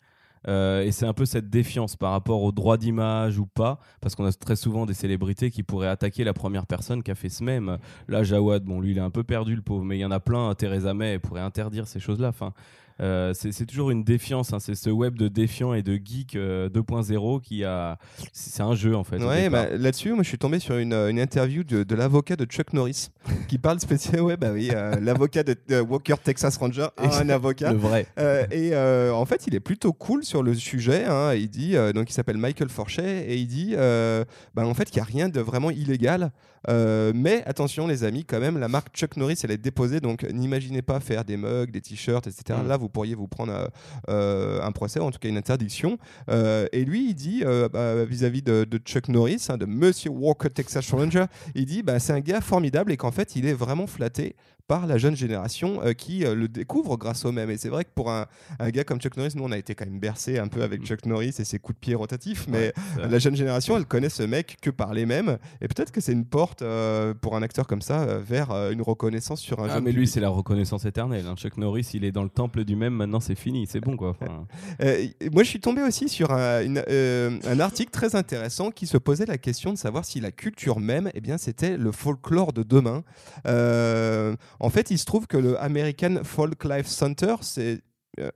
Euh, 0.48 0.82
et 0.82 0.90
c'est 0.90 1.06
un 1.06 1.12
peu 1.14 1.24
cette 1.24 1.50
défiance 1.50 1.94
par 1.94 2.10
rapport 2.10 2.42
au 2.42 2.50
droit 2.50 2.76
d'image 2.76 3.38
ou 3.38 3.46
pas, 3.46 3.78
parce 4.00 4.16
qu'on 4.16 4.24
a 4.26 4.32
très 4.32 4.56
souvent 4.56 4.86
des 4.86 4.94
célébrités 4.94 5.52
qui 5.52 5.62
pourraient 5.62 5.86
attaquer 5.86 6.24
la 6.24 6.32
première 6.32 6.66
personne 6.66 7.04
qui 7.04 7.12
a 7.12 7.14
fait 7.14 7.28
ce 7.28 7.44
même. 7.44 7.78
Là, 8.08 8.24
Jawad, 8.24 8.64
bon, 8.64 8.80
lui, 8.80 8.90
il 8.90 8.98
est 8.98 9.00
un 9.02 9.10
peu 9.12 9.22
perdu, 9.22 9.54
le 9.54 9.62
pauvre, 9.62 9.84
mais 9.84 9.96
il 9.98 10.00
y 10.00 10.04
en 10.04 10.10
a 10.10 10.18
plein. 10.18 10.52
Theresa 10.56 10.94
May 10.94 11.20
pourrait 11.20 11.42
interdire 11.42 11.86
ces 11.86 12.00
choses-là. 12.00 12.30
Enfin, 12.30 12.52
euh, 13.02 13.32
c'est 13.34 13.66
toujours 13.66 13.90
une 13.90 14.04
défiance. 14.04 14.52
hein. 14.52 14.58
C'est 14.60 14.74
ce 14.74 14.88
web 14.90 15.16
de 15.18 15.28
défiant 15.28 15.74
et 15.74 15.82
de 15.82 15.94
geek 16.02 16.36
euh, 16.36 16.68
2.0 16.68 17.40
qui 17.40 17.64
a. 17.64 17.98
C'est 18.32 18.62
un 18.62 18.74
jeu 18.74 18.94
en 18.96 19.04
fait. 19.04 19.22
Ouais, 19.22 19.50
bah, 19.50 19.68
là-dessus, 19.76 20.12
moi 20.12 20.22
je 20.22 20.28
suis 20.28 20.38
tombé 20.38 20.58
sur 20.58 20.76
une, 20.76 20.92
euh, 20.92 21.10
une 21.10 21.18
interview 21.18 21.64
de, 21.64 21.82
de 21.82 21.94
l'avocat 21.94 22.36
de 22.36 22.44
Chuck 22.44 22.72
Norris 22.72 23.08
qui 23.48 23.58
parle 23.58 23.80
spécialement. 23.80 24.26
Ouais, 24.26 24.36
bah 24.36 24.50
oui, 24.52 24.70
euh, 24.72 24.94
l'avocat 25.00 25.42
de, 25.42 25.56
Walker 25.80 26.14
Texas 26.22 26.56
Ranger, 26.56 26.88
un 26.98 27.28
avocat. 27.28 27.72
Le 27.72 27.78
vrai. 27.78 28.06
Euh, 28.18 28.44
et 28.50 28.70
euh, 28.74 29.12
en 29.12 29.24
fait, 29.26 29.46
il 29.46 29.54
est 29.54 29.60
plutôt 29.60 29.92
cool 29.92 30.24
sur 30.24 30.42
le 30.42 30.54
sujet. 30.54 31.04
hein. 31.04 31.34
Il 31.34 31.48
dit, 31.50 31.76
euh, 31.76 31.92
donc 31.92 32.10
il 32.10 32.12
s'appelle 32.12 32.36
Michael 32.38 32.68
Forchet, 32.68 33.24
et 33.28 33.36
il 33.36 33.46
dit, 33.46 33.74
euh, 33.76 34.24
bah, 34.54 34.66
en 34.66 34.74
fait, 34.74 34.84
qu'il 34.90 35.02
n'y 35.02 35.08
a 35.08 35.10
rien 35.10 35.28
de 35.28 35.40
vraiment 35.40 35.70
illégal 35.70 36.30
Euh, 36.68 37.12
mais 37.14 37.42
attention 37.46 37.86
les 37.86 38.04
amis, 38.04 38.24
quand 38.24 38.40
même, 38.40 38.58
la 38.58 38.68
marque 38.68 38.94
Chuck 38.94 39.16
Norris, 39.16 39.38
elle 39.44 39.50
est 39.50 39.58
déposée, 39.58 40.00
donc 40.00 40.24
n'imaginez 40.24 40.82
pas 40.82 41.00
faire 41.00 41.24
des 41.24 41.36
mugs, 41.36 41.70
des 41.70 41.80
t-shirts, 41.80 42.26
etc. 42.26 42.58
Mm. 42.62 42.68
Là, 42.68 42.76
vous 42.76 42.88
pourriez 42.88 43.14
vous 43.14 43.28
prendre 43.28 43.52
euh, 43.52 43.66
euh, 44.08 44.62
un 44.62 44.72
procès, 44.72 45.00
ou 45.00 45.04
en 45.04 45.10
tout 45.10 45.18
cas 45.18 45.28
une 45.28 45.36
interdiction. 45.36 45.98
Euh, 46.30 46.66
et 46.72 46.84
lui, 46.84 47.10
il 47.10 47.14
dit, 47.14 47.42
bah, 47.72 48.04
vis-à-vis 48.04 48.42
de, 48.42 48.64
de 48.64 48.78
Chuck 48.78 49.08
Norris, 49.08 49.46
hein, 49.48 49.56
de 49.56 49.66
Monsieur 49.66 50.10
Walker 50.10 50.50
Texas 50.50 50.90
Ranger, 50.90 51.26
il 51.54 51.66
dit, 51.66 51.82
bah, 51.82 51.98
c'est 51.98 52.12
un 52.12 52.20
gars 52.20 52.40
formidable 52.40 52.92
et 52.92 52.96
qu'en 52.96 53.12
fait, 53.12 53.36
il 53.36 53.46
est 53.46 53.54
vraiment 53.54 53.86
flatté 53.86 54.36
par 54.72 54.86
la 54.86 54.96
jeune 54.96 55.14
génération 55.16 55.80
euh, 55.84 55.92
qui 55.92 56.24
euh, 56.24 56.34
le 56.34 56.48
découvre 56.48 56.96
grâce 56.96 57.26
au 57.26 57.32
même. 57.32 57.50
Et 57.50 57.58
c'est 57.58 57.68
vrai 57.68 57.84
que 57.84 57.90
pour 57.94 58.10
un, 58.10 58.24
un 58.58 58.70
gars 58.70 58.84
comme 58.84 58.98
Chuck 59.00 59.18
Norris, 59.18 59.32
nous, 59.36 59.44
on 59.44 59.52
a 59.52 59.58
été 59.58 59.74
quand 59.74 59.84
même 59.84 59.98
bercé 60.00 60.38
un 60.38 60.48
peu 60.48 60.62
avec 60.62 60.80
Mm. 60.80 60.86
Chuck 60.86 61.04
Norris 61.04 61.34
et 61.38 61.44
ses 61.44 61.58
coups 61.58 61.76
de 61.76 61.80
pied 61.80 61.94
rotatifs, 61.94 62.46
mais 62.48 62.72
Ouais, 62.96 63.08
la 63.10 63.18
jeune 63.18 63.36
génération, 63.36 63.76
elle 63.76 63.84
connaît 63.84 64.08
ce 64.08 64.22
mec 64.22 64.56
que 64.62 64.70
par 64.70 64.94
les 64.94 65.04
mêmes. 65.04 65.36
Et 65.60 65.68
peut-être 65.68 65.90
que 65.92 66.00
c'est 66.00 66.12
une 66.12 66.24
porte 66.24 66.62
euh, 66.62 67.12
pour 67.12 67.36
un 67.36 67.42
acteur 67.42 67.66
comme 67.66 67.82
ça 67.82 68.06
vers 68.18 68.50
une 68.70 68.80
reconnaissance 68.82 69.40
sur 69.40 69.60
un 69.60 69.66
Ah, 69.68 69.74
jeune 69.74 69.84
mais 69.84 69.92
lui, 69.92 70.06
c'est 70.06 70.20
la 70.20 70.30
reconnaissance 70.30 70.86
éternelle. 70.86 71.26
hein. 71.26 71.34
Chuck 71.36 71.58
Norris, 71.58 71.90
il 71.92 72.04
est 72.04 72.12
dans 72.12 72.22
le 72.22 72.30
temple 72.30 72.64
du 72.64 72.74
même, 72.76 72.94
maintenant 72.94 73.20
c'est 73.20 73.34
fini, 73.34 73.66
c'est 73.68 73.80
bon 73.80 73.96
quoi. 73.96 74.10
Enfin, 74.10 74.46
Euh, 74.80 75.06
moi, 75.32 75.42
je 75.42 75.48
suis 75.48 75.60
tombé 75.60 75.82
aussi 75.82 76.08
sur 76.08 76.32
un, 76.32 76.62
une- 76.62 76.82
euh, 76.88 77.38
un 77.46 77.60
article 77.60 77.90
très 77.90 78.14
intéressant 78.16 78.70
qui 78.70 78.86
se 78.86 78.96
posait 78.96 79.26
la 79.26 79.36
question 79.38 79.72
de 79.72 79.78
savoir 79.78 80.04
si 80.06 80.18
la 80.20 80.32
culture 80.32 80.80
même, 80.80 81.10
eh 81.14 81.20
bien, 81.20 81.36
c'était 81.36 81.76
le 81.76 81.92
folklore 81.92 82.52
de 82.52 82.62
demain. 82.62 83.02
Euh, 83.46 84.34
en 84.62 84.70
fait, 84.70 84.90
il 84.92 84.98
se 84.98 85.04
trouve 85.04 85.26
que 85.26 85.36
le 85.36 85.60
American 85.60 86.22
Folk 86.22 86.64
Life 86.64 86.86
Center, 86.86 87.34
c'est 87.40 87.82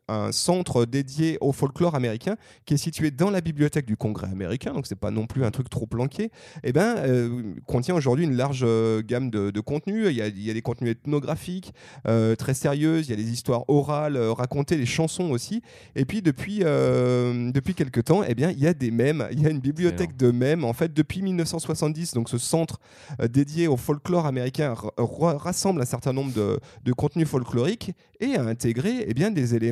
un 0.08 0.32
centre 0.32 0.86
dédié 0.86 1.36
au 1.40 1.52
folklore 1.52 1.94
américain 1.94 2.36
qui 2.64 2.74
est 2.74 2.78
situé 2.78 3.10
dans 3.10 3.30
la 3.30 3.40
bibliothèque 3.42 3.84
du 3.84 3.96
Congrès 3.96 4.28
américain, 4.28 4.72
donc 4.72 4.86
c'est 4.86 4.98
pas 4.98 5.10
non 5.10 5.26
plus 5.26 5.44
un 5.44 5.50
truc 5.50 5.68
trop 5.68 5.86
planqué, 5.86 6.30
et 6.64 6.72
ben, 6.72 6.96
euh, 6.98 7.54
contient 7.66 7.94
aujourd'hui 7.94 8.24
une 8.24 8.36
large 8.36 8.62
euh, 8.66 9.02
gamme 9.02 9.30
de, 9.30 9.50
de 9.50 9.60
contenus. 9.60 10.06
Il 10.08 10.16
y, 10.16 10.22
a, 10.22 10.28
il 10.28 10.40
y 10.42 10.50
a 10.50 10.54
des 10.54 10.62
contenus 10.62 10.92
ethnographiques 10.92 11.74
euh, 12.08 12.34
très 12.36 12.54
sérieuses, 12.54 13.08
il 13.08 13.10
y 13.10 13.12
a 13.12 13.16
des 13.16 13.30
histoires 13.30 13.64
orales 13.68 14.16
euh, 14.16 14.32
racontées, 14.32 14.76
des 14.78 14.86
chansons 14.86 15.30
aussi. 15.30 15.60
Et 15.94 16.06
puis 16.06 16.22
depuis, 16.22 16.60
euh, 16.62 17.50
depuis 17.52 17.74
quelques 17.74 18.04
temps, 18.04 18.22
eh 18.26 18.34
bien, 18.34 18.50
il 18.52 18.58
y 18.60 18.66
a 18.66 18.72
des 18.72 18.90
mèmes, 18.90 19.28
il 19.30 19.42
y 19.42 19.46
a 19.46 19.50
une 19.50 19.60
bibliothèque 19.60 20.16
de 20.16 20.30
mèmes. 20.30 20.64
En 20.64 20.72
fait, 20.72 20.94
depuis 20.94 21.20
1970, 21.20 22.14
donc 22.14 22.30
ce 22.30 22.38
centre 22.38 22.80
euh, 23.20 23.28
dédié 23.28 23.68
au 23.68 23.76
folklore 23.76 24.24
américain 24.24 24.72
ra- 24.72 24.90
ra- 24.96 25.36
rassemble 25.36 25.82
un 25.82 25.86
certain 25.86 26.14
nombre 26.14 26.32
de, 26.32 26.58
de 26.84 26.92
contenus 26.94 27.28
folkloriques 27.28 27.92
et 28.20 28.36
a 28.36 28.42
intégré 28.42 29.04
eh 29.06 29.12
bien, 29.12 29.30
des 29.30 29.54
éléments 29.54 29.65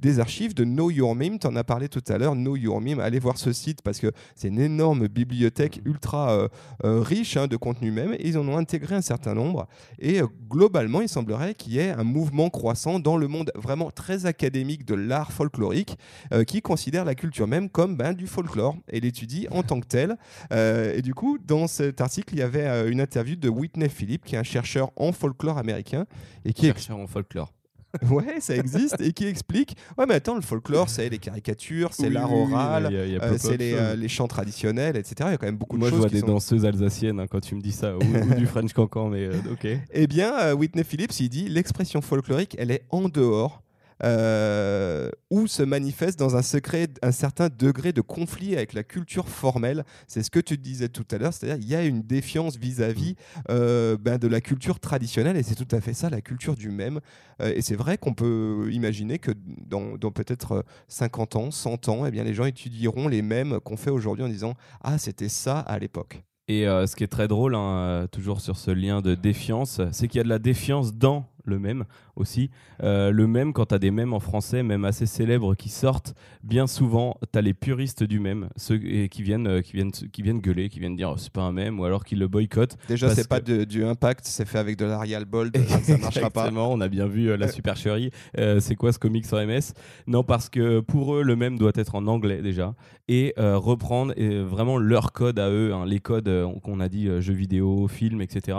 des 0.00 0.20
archives 0.20 0.54
de 0.54 0.64
Know 0.64 0.90
Your 0.90 1.14
Meme. 1.14 1.38
Tu 1.38 1.46
en 1.46 1.56
as 1.56 1.64
parlé 1.64 1.88
tout 1.88 2.02
à 2.08 2.18
l'heure, 2.18 2.34
Know 2.34 2.56
Your 2.56 2.80
Meme. 2.80 3.00
Allez 3.00 3.18
voir 3.18 3.38
ce 3.38 3.52
site 3.52 3.82
parce 3.82 3.98
que 3.98 4.12
c'est 4.34 4.48
une 4.48 4.60
énorme 4.60 5.08
bibliothèque 5.08 5.80
ultra 5.84 6.32
euh, 6.32 6.48
euh, 6.84 7.00
riche 7.00 7.36
hein, 7.36 7.46
de 7.46 7.56
contenu 7.56 7.90
même. 7.90 8.14
Et 8.14 8.28
ils 8.28 8.38
en 8.38 8.48
ont 8.48 8.56
intégré 8.56 8.94
un 8.94 9.02
certain 9.02 9.34
nombre. 9.34 9.66
Et 9.98 10.20
euh, 10.20 10.26
globalement, 10.48 11.00
il 11.00 11.08
semblerait 11.08 11.54
qu'il 11.54 11.74
y 11.74 11.78
ait 11.78 11.90
un 11.90 12.04
mouvement 12.04 12.50
croissant 12.50 12.98
dans 12.98 13.16
le 13.16 13.28
monde 13.28 13.52
vraiment 13.54 13.90
très 13.90 14.26
académique 14.26 14.84
de 14.84 14.94
l'art 14.94 15.32
folklorique 15.32 15.98
qui 16.46 16.62
considère 16.62 17.04
la 17.04 17.14
culture 17.14 17.46
même 17.46 17.68
comme 17.68 17.96
ben, 17.96 18.12
du 18.12 18.26
folklore 18.26 18.76
et 18.88 19.00
l'étudie 19.00 19.46
en 19.50 19.62
tant 19.62 19.80
que 19.80 19.86
tel. 19.86 20.16
Et 20.50 21.02
du 21.02 21.14
coup, 21.14 21.38
dans 21.38 21.66
cet 21.66 22.00
article, 22.00 22.34
il 22.34 22.38
y 22.38 22.42
avait 22.42 22.90
une 22.90 23.00
interview 23.00 23.36
de 23.36 23.48
Whitney 23.48 23.88
Phillips, 23.88 24.24
qui 24.24 24.34
est 24.34 24.38
un 24.38 24.42
chercheur 24.42 24.90
en 24.96 25.12
folklore 25.12 25.58
américain 25.58 26.06
et 26.44 26.52
qui 26.52 26.66
chercheur 26.66 26.98
en 26.98 27.06
folklore. 27.06 27.55
ouais, 28.10 28.40
ça 28.40 28.56
existe 28.56 29.00
et 29.00 29.12
qui 29.12 29.26
explique 29.26 29.76
ouais, 29.98 30.06
mais 30.06 30.14
attends, 30.14 30.34
le 30.36 30.40
folklore, 30.42 30.88
c'est 30.88 31.08
les 31.08 31.18
caricatures, 31.18 31.92
c'est 31.92 32.08
Oui, 32.08 32.14
l'art 32.14 32.32
oui, 32.32 32.44
oui, 32.46 32.52
oral. 32.52 32.88
euh, 32.92 33.36
c'est 33.38 33.56
les, 33.56 33.72
euh, 33.74 33.96
les 33.96 34.08
chants 34.08 34.28
traditionnels, 34.28 34.96
etc. 34.96 35.14
Il 35.20 35.30
y 35.30 35.34
a 35.34 35.36
quand 35.38 35.46
même 35.46 35.56
beaucoup 35.56 35.76
Moi, 35.76 35.86
de 35.88 35.90
je 35.90 35.94
choses 35.96 36.00
vois 36.00 36.08
qui 36.08 36.14
des 36.16 36.20
sont- 36.20 36.26
danseuses 36.26 36.64
alsaciennes 36.64 37.20
hein, 37.20 37.26
quand 37.30 37.40
tu 37.40 37.54
me 37.54 37.60
dis 37.60 37.72
ça, 37.72 37.96
ou, 37.96 38.00
ou 38.02 38.34
du 38.34 38.46
French 38.46 38.72
cancan, 38.72 39.08
mais 39.08 39.24
euh, 39.26 39.34
ok. 39.50 39.66
Eh 39.92 40.06
bien, 40.06 40.52
Whitney 40.54 40.84
Phillips, 40.84 41.18
il 41.20 41.28
dit 41.28 41.48
l'expression 41.48 42.00
folklorique, 42.00 42.54
elle 42.58 42.70
est 42.70 42.84
en 42.90 43.08
dehors. 43.08 43.62
Euh, 44.04 45.10
où 45.30 45.46
se 45.46 45.62
manifeste 45.62 46.18
dans 46.18 46.36
un 46.36 46.42
secret 46.42 46.88
un 47.02 47.12
certain 47.12 47.48
degré 47.48 47.92
de 47.92 48.00
conflit 48.00 48.54
avec 48.54 48.72
la 48.72 48.82
culture 48.82 49.28
formelle. 49.28 49.84
C'est 50.06 50.22
ce 50.22 50.30
que 50.30 50.40
tu 50.40 50.58
disais 50.58 50.88
tout 50.88 51.06
à 51.10 51.18
l'heure, 51.18 51.32
c'est-à-dire 51.32 51.62
il 51.62 51.68
y 51.68 51.74
a 51.74 51.84
une 51.84 52.02
défiance 52.02 52.56
vis-à-vis 52.56 53.16
euh, 53.50 53.96
ben, 53.98 54.18
de 54.18 54.28
la 54.28 54.40
culture 54.40 54.80
traditionnelle 54.80 55.36
et 55.36 55.42
c'est 55.42 55.54
tout 55.54 55.74
à 55.74 55.80
fait 55.80 55.94
ça, 55.94 56.10
la 56.10 56.20
culture 56.20 56.54
du 56.54 56.70
même. 56.70 57.00
Euh, 57.40 57.52
et 57.54 57.62
c'est 57.62 57.76
vrai 57.76 57.98
qu'on 57.98 58.14
peut 58.14 58.68
imaginer 58.72 59.18
que 59.18 59.32
dans, 59.66 59.96
peut-être 60.10 60.52
euh, 60.52 60.62
50 60.88 61.36
ans, 61.36 61.50
100 61.50 61.88
ans, 61.88 62.06
eh 62.06 62.10
bien, 62.10 62.24
les 62.24 62.34
gens 62.34 62.44
étudieront 62.44 63.08
les 63.08 63.22
mêmes 63.22 63.60
qu'on 63.60 63.76
fait 63.76 63.90
aujourd'hui 63.90 64.24
en 64.24 64.28
disant 64.28 64.54
Ah, 64.82 64.98
c'était 64.98 65.28
ça 65.28 65.60
à 65.60 65.78
l'époque. 65.78 66.22
Et 66.48 66.68
euh, 66.68 66.86
ce 66.86 66.94
qui 66.94 67.02
est 67.02 67.08
très 67.08 67.26
drôle, 67.26 67.56
hein, 67.56 67.76
euh, 67.76 68.06
toujours 68.06 68.40
sur 68.40 68.56
ce 68.56 68.70
lien 68.70 69.00
de 69.00 69.16
défiance, 69.16 69.80
c'est 69.90 70.06
qu'il 70.06 70.18
y 70.18 70.20
a 70.20 70.24
de 70.24 70.28
la 70.28 70.38
défiance 70.38 70.94
dans 70.94 71.26
le 71.44 71.58
même 71.58 71.84
aussi. 72.16 72.50
Euh, 72.82 73.10
le 73.10 73.26
même, 73.26 73.52
quand 73.52 73.66
tu 73.66 73.74
as 73.74 73.78
des 73.78 73.90
mèmes 73.90 74.12
en 74.12 74.20
français, 74.20 74.62
même 74.62 74.84
assez 74.84 75.06
célèbres, 75.06 75.54
qui 75.54 75.68
sortent, 75.68 76.14
bien 76.42 76.66
souvent, 76.66 77.16
tu 77.32 77.38
as 77.38 77.42
les 77.42 77.54
puristes 77.54 78.02
du 78.02 78.20
même, 78.20 78.48
ceux 78.56 78.80
et 78.84 79.08
qui, 79.08 79.22
viennent, 79.22 79.46
euh, 79.46 79.60
qui, 79.62 79.72
viennent, 79.72 79.92
qui 79.92 80.22
viennent 80.22 80.40
gueuler, 80.40 80.68
qui 80.68 80.80
viennent 80.80 80.96
dire 80.96 81.10
oh, 81.14 81.16
c'est 81.18 81.32
pas 81.32 81.42
un 81.42 81.52
même, 81.52 81.78
ou 81.80 81.84
alors 81.84 82.04
qui 82.04 82.16
le 82.16 82.28
boycottent. 82.28 82.76
Déjà, 82.88 83.14
c'est 83.14 83.28
pas 83.28 83.40
que- 83.40 83.58
de- 83.60 83.64
du 83.64 83.84
impact, 83.84 84.24
c'est 84.24 84.46
fait 84.46 84.58
avec 84.58 84.76
de 84.76 84.84
l'Arial 84.86 85.24
Bold, 85.24 85.56
ça 85.82 85.98
marchera 85.98 86.30
pas. 86.30 86.50
On 86.52 86.80
a 86.80 86.88
bien 86.88 87.06
vu 87.06 87.28
euh, 87.30 87.36
la 87.36 87.48
supercherie. 87.48 88.10
Euh, 88.38 88.60
c'est 88.60 88.74
quoi 88.76 88.92
ce 88.92 88.98
comics 88.98 89.26
en 89.32 89.44
MS 89.46 89.72
Non, 90.06 90.22
parce 90.22 90.48
que 90.48 90.80
pour 90.80 91.14
eux, 91.16 91.22
le 91.22 91.36
même 91.36 91.58
doit 91.58 91.72
être 91.74 91.94
en 91.94 92.06
anglais 92.06 92.42
déjà 92.42 92.74
et 93.08 93.34
reprendre 93.38 94.12
vraiment 94.44 94.78
leur 94.78 95.12
code 95.12 95.38
à 95.38 95.48
eux, 95.48 95.72
hein, 95.72 95.86
les 95.86 96.00
codes 96.00 96.28
qu'on 96.62 96.80
a 96.80 96.88
dit 96.88 97.08
jeux 97.20 97.34
vidéo, 97.34 97.86
films, 97.86 98.20
etc., 98.20 98.58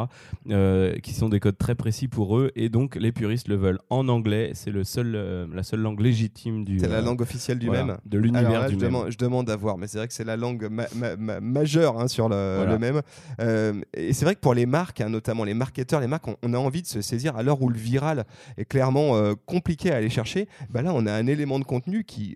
qui 1.04 1.14
sont 1.14 1.30
des 1.30 1.40
codes 1.40 1.58
très 1.58 1.76
précis 1.76 2.08
pour 2.08 2.38
eux 2.38 2.52
et 2.56 2.70
donc 2.70 2.96
les 2.96 3.12
puristes 3.12 3.47
le 3.48 3.56
veulent 3.56 3.80
en 3.90 4.08
anglais. 4.10 4.52
C'est 4.54 4.70
le 4.72 4.84
seul, 4.84 5.14
euh, 5.16 5.48
la 5.54 5.64
seule 5.64 5.80
langue 5.80 6.00
légitime 6.00 6.64
du. 6.66 6.80
C'est 6.80 6.88
la 6.88 6.96
euh, 6.98 7.02
langue 7.02 7.22
officielle 7.22 7.60
du 7.60 7.68
voilà, 7.68 7.84
même. 7.86 7.98
de 8.06 8.18
l'univers 8.18 8.68
du 8.68 8.74
je, 8.76 8.80
même. 8.80 8.88
demande, 8.90 9.12
je 9.12 9.18
demande 9.18 9.50
à 9.50 9.56
voir, 9.56 9.78
mais 9.78 9.88
c'est 9.88 9.98
vrai 9.98 10.08
que 10.08 10.14
c'est 10.14 10.24
la 10.24 10.38
langue 10.38 10.68
ma- 10.70 10.88
ma- 10.96 11.16
ma- 11.16 11.40
majeure 11.40 12.00
hein, 12.00 12.08
sur 12.08 12.30
le, 12.30 12.56
Voilà. 12.58 12.74
le 12.74 12.80
même. 12.80 13.02
Euh, 13.40 13.82
et 13.94 14.14
c'est 14.14 14.26
vrai 14.26 14.36
que 14.36 14.40
pour 14.42 14.54
les 14.54 14.66
marques, 14.66 15.02
hein, 15.02 15.10
notamment 15.10 15.44
les 15.44 15.54
marketeurs, 15.54 16.00
les 16.00 16.08
marques, 16.08 16.28
on, 16.28 16.36
on 16.44 16.54
a 16.54 16.58
envie 16.58 16.82
de 16.82 16.88
se 16.88 17.02
saisir 17.02 17.36
à 17.38 17.44
l'heure 17.44 17.62
où 17.62 17.70
le 17.70 17.78
viral 17.78 18.26
est 18.58 18.66
clairement 18.66 19.14
compliqué 19.46 19.92
à 19.92 19.96
aller 19.98 20.10
chercher. 20.10 20.48
Bah 20.70 20.82
là, 20.82 20.92
on 20.94 21.06
a 21.06 21.14
un 21.14 21.28
élément 21.28 21.60
de 21.60 21.64
contenu 21.66 22.04
qui 22.04 22.36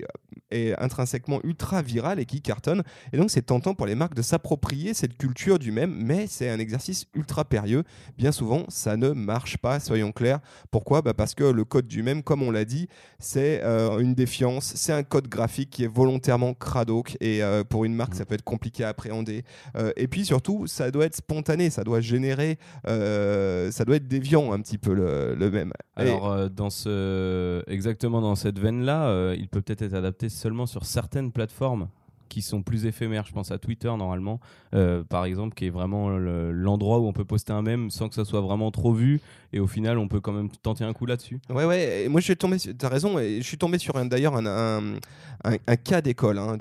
est 0.52 0.74
intrinsèquement 0.82 1.40
ultra 1.44 1.82
viral 1.82 2.20
et 2.20 2.26
qui 2.26 2.42
cartonne. 2.42 2.84
Et 3.14 3.18
donc, 3.18 3.30
c'est 3.32 3.42
tentant 3.42 3.74
pour 3.74 3.86
les 3.86 3.96
marques 3.96 4.16
de 4.16 4.22
s'approprier 4.22 4.94
cette 4.94 5.18
culture 5.18 5.60
du 5.60 5.72
même, 5.72 5.94
mais 5.96 6.28
c'est 6.28 6.50
un 6.50 6.60
exercice 6.60 7.06
ultra 7.14 7.46
périlleux. 7.46 7.84
Bien 8.18 8.32
souvent, 8.32 8.66
ça 8.70 8.98
ne 8.98 9.12
marche 9.12 9.58
pas, 9.58 9.80
soyons 9.80 10.12
clairs. 10.12 10.40
Pourquoi? 10.70 11.01
Bah 11.04 11.14
Parce 11.14 11.36
que 11.36 11.44
le 11.44 11.64
code 11.66 11.88
du 11.88 12.04
même, 12.04 12.24
comme 12.24 12.42
on 12.44 12.52
l'a 12.52 12.66
dit, 12.66 12.88
c'est 13.20 13.62
euh, 13.64 14.00
une 14.00 14.14
défiance, 14.16 14.74
c'est 14.76 14.94
un 14.94 15.04
code 15.04 15.28
graphique 15.28 15.70
qui 15.70 15.84
est 15.84 15.88
volontairement 15.94 16.54
cradoc 16.54 17.18
et 17.22 17.44
euh, 17.44 17.64
pour 17.64 17.86
une 17.86 17.94
marque, 17.94 18.12
Mhm. 18.14 18.18
ça 18.18 18.26
peut 18.26 18.36
être 18.36 18.44
compliqué 18.44 18.84
à 18.84 18.90
appréhender. 18.90 19.44
Euh, 19.78 19.92
et 19.96 20.08
puis 20.08 20.26
surtout, 20.26 20.68
ça 20.68 20.92
doit 20.92 21.06
être 21.06 21.16
spontané, 21.16 21.70
ça 21.70 21.84
doit 21.84 22.02
générer, 22.02 22.58
ça 22.86 23.86
doit 23.86 23.96
être 23.96 24.08
déviant 24.08 24.52
un 24.54 24.60
petit 24.62 24.78
peu 24.78 24.94
le, 24.94 25.36
le 25.36 25.52
même. 25.52 25.74
Alors, 25.96 26.50
dans 26.50 26.70
ce... 26.70 27.64
exactement 27.68 28.22
dans 28.22 28.36
cette 28.36 28.60
veine-là, 28.60 29.34
il 29.36 29.48
peut 29.48 29.62
peut-être 29.62 29.82
être 29.84 29.94
adapté 29.94 30.30
seulement 30.30 30.66
sur 30.66 30.86
certaines 30.86 31.32
plateformes 31.32 31.88
qui 32.32 32.42
sont 32.42 32.64
plus 32.64 32.86
éphémères. 32.86 33.26
Je 33.26 33.34
pense 33.34 33.52
à 33.52 33.58
Twitter, 33.58 33.90
normalement, 33.90 34.40
euh, 34.74 35.04
par 35.04 35.26
exemple, 35.26 35.54
qui 35.54 35.66
est 35.66 35.70
vraiment 35.70 36.10
le- 36.10 36.54
l'endroit 36.54 37.00
où 37.00 37.06
on 37.06 37.12
peut 37.12 37.26
poster 37.26 37.52
un 37.52 37.62
mème 37.62 37.92
sans 37.92 38.08
que 38.08 38.16
ça 38.16 38.24
soit 38.24 38.40
vraiment 38.40 38.72
trop 38.72 38.94
vu. 38.94 39.20
Et 39.52 39.60
au 39.60 39.68
final, 39.68 39.98
on 39.98 40.08
peut 40.08 40.22
quand 40.22 40.32
même 40.32 40.50
tenter 40.50 40.86
un 40.86 40.94
coup 40.94 41.06
là-dessus. 41.06 41.42
Ouais, 41.50 41.66
ouais, 41.66 42.04
et 42.06 42.08
moi 42.08 42.22
je 42.22 42.26
suis 42.26 42.38
tombé, 42.38 42.58
sur- 42.58 42.74
t'as 42.78 42.88
raison, 42.88 43.20
et 43.20 43.40
je 43.42 43.46
suis 43.46 43.58
tombé 43.58 43.78
sur 43.80 43.94
d'ailleurs 44.06 44.38
un, 44.38 44.96
un, 45.44 45.76
cas 45.76 46.02
d'école, 46.02 46.38
hein, 46.38 46.58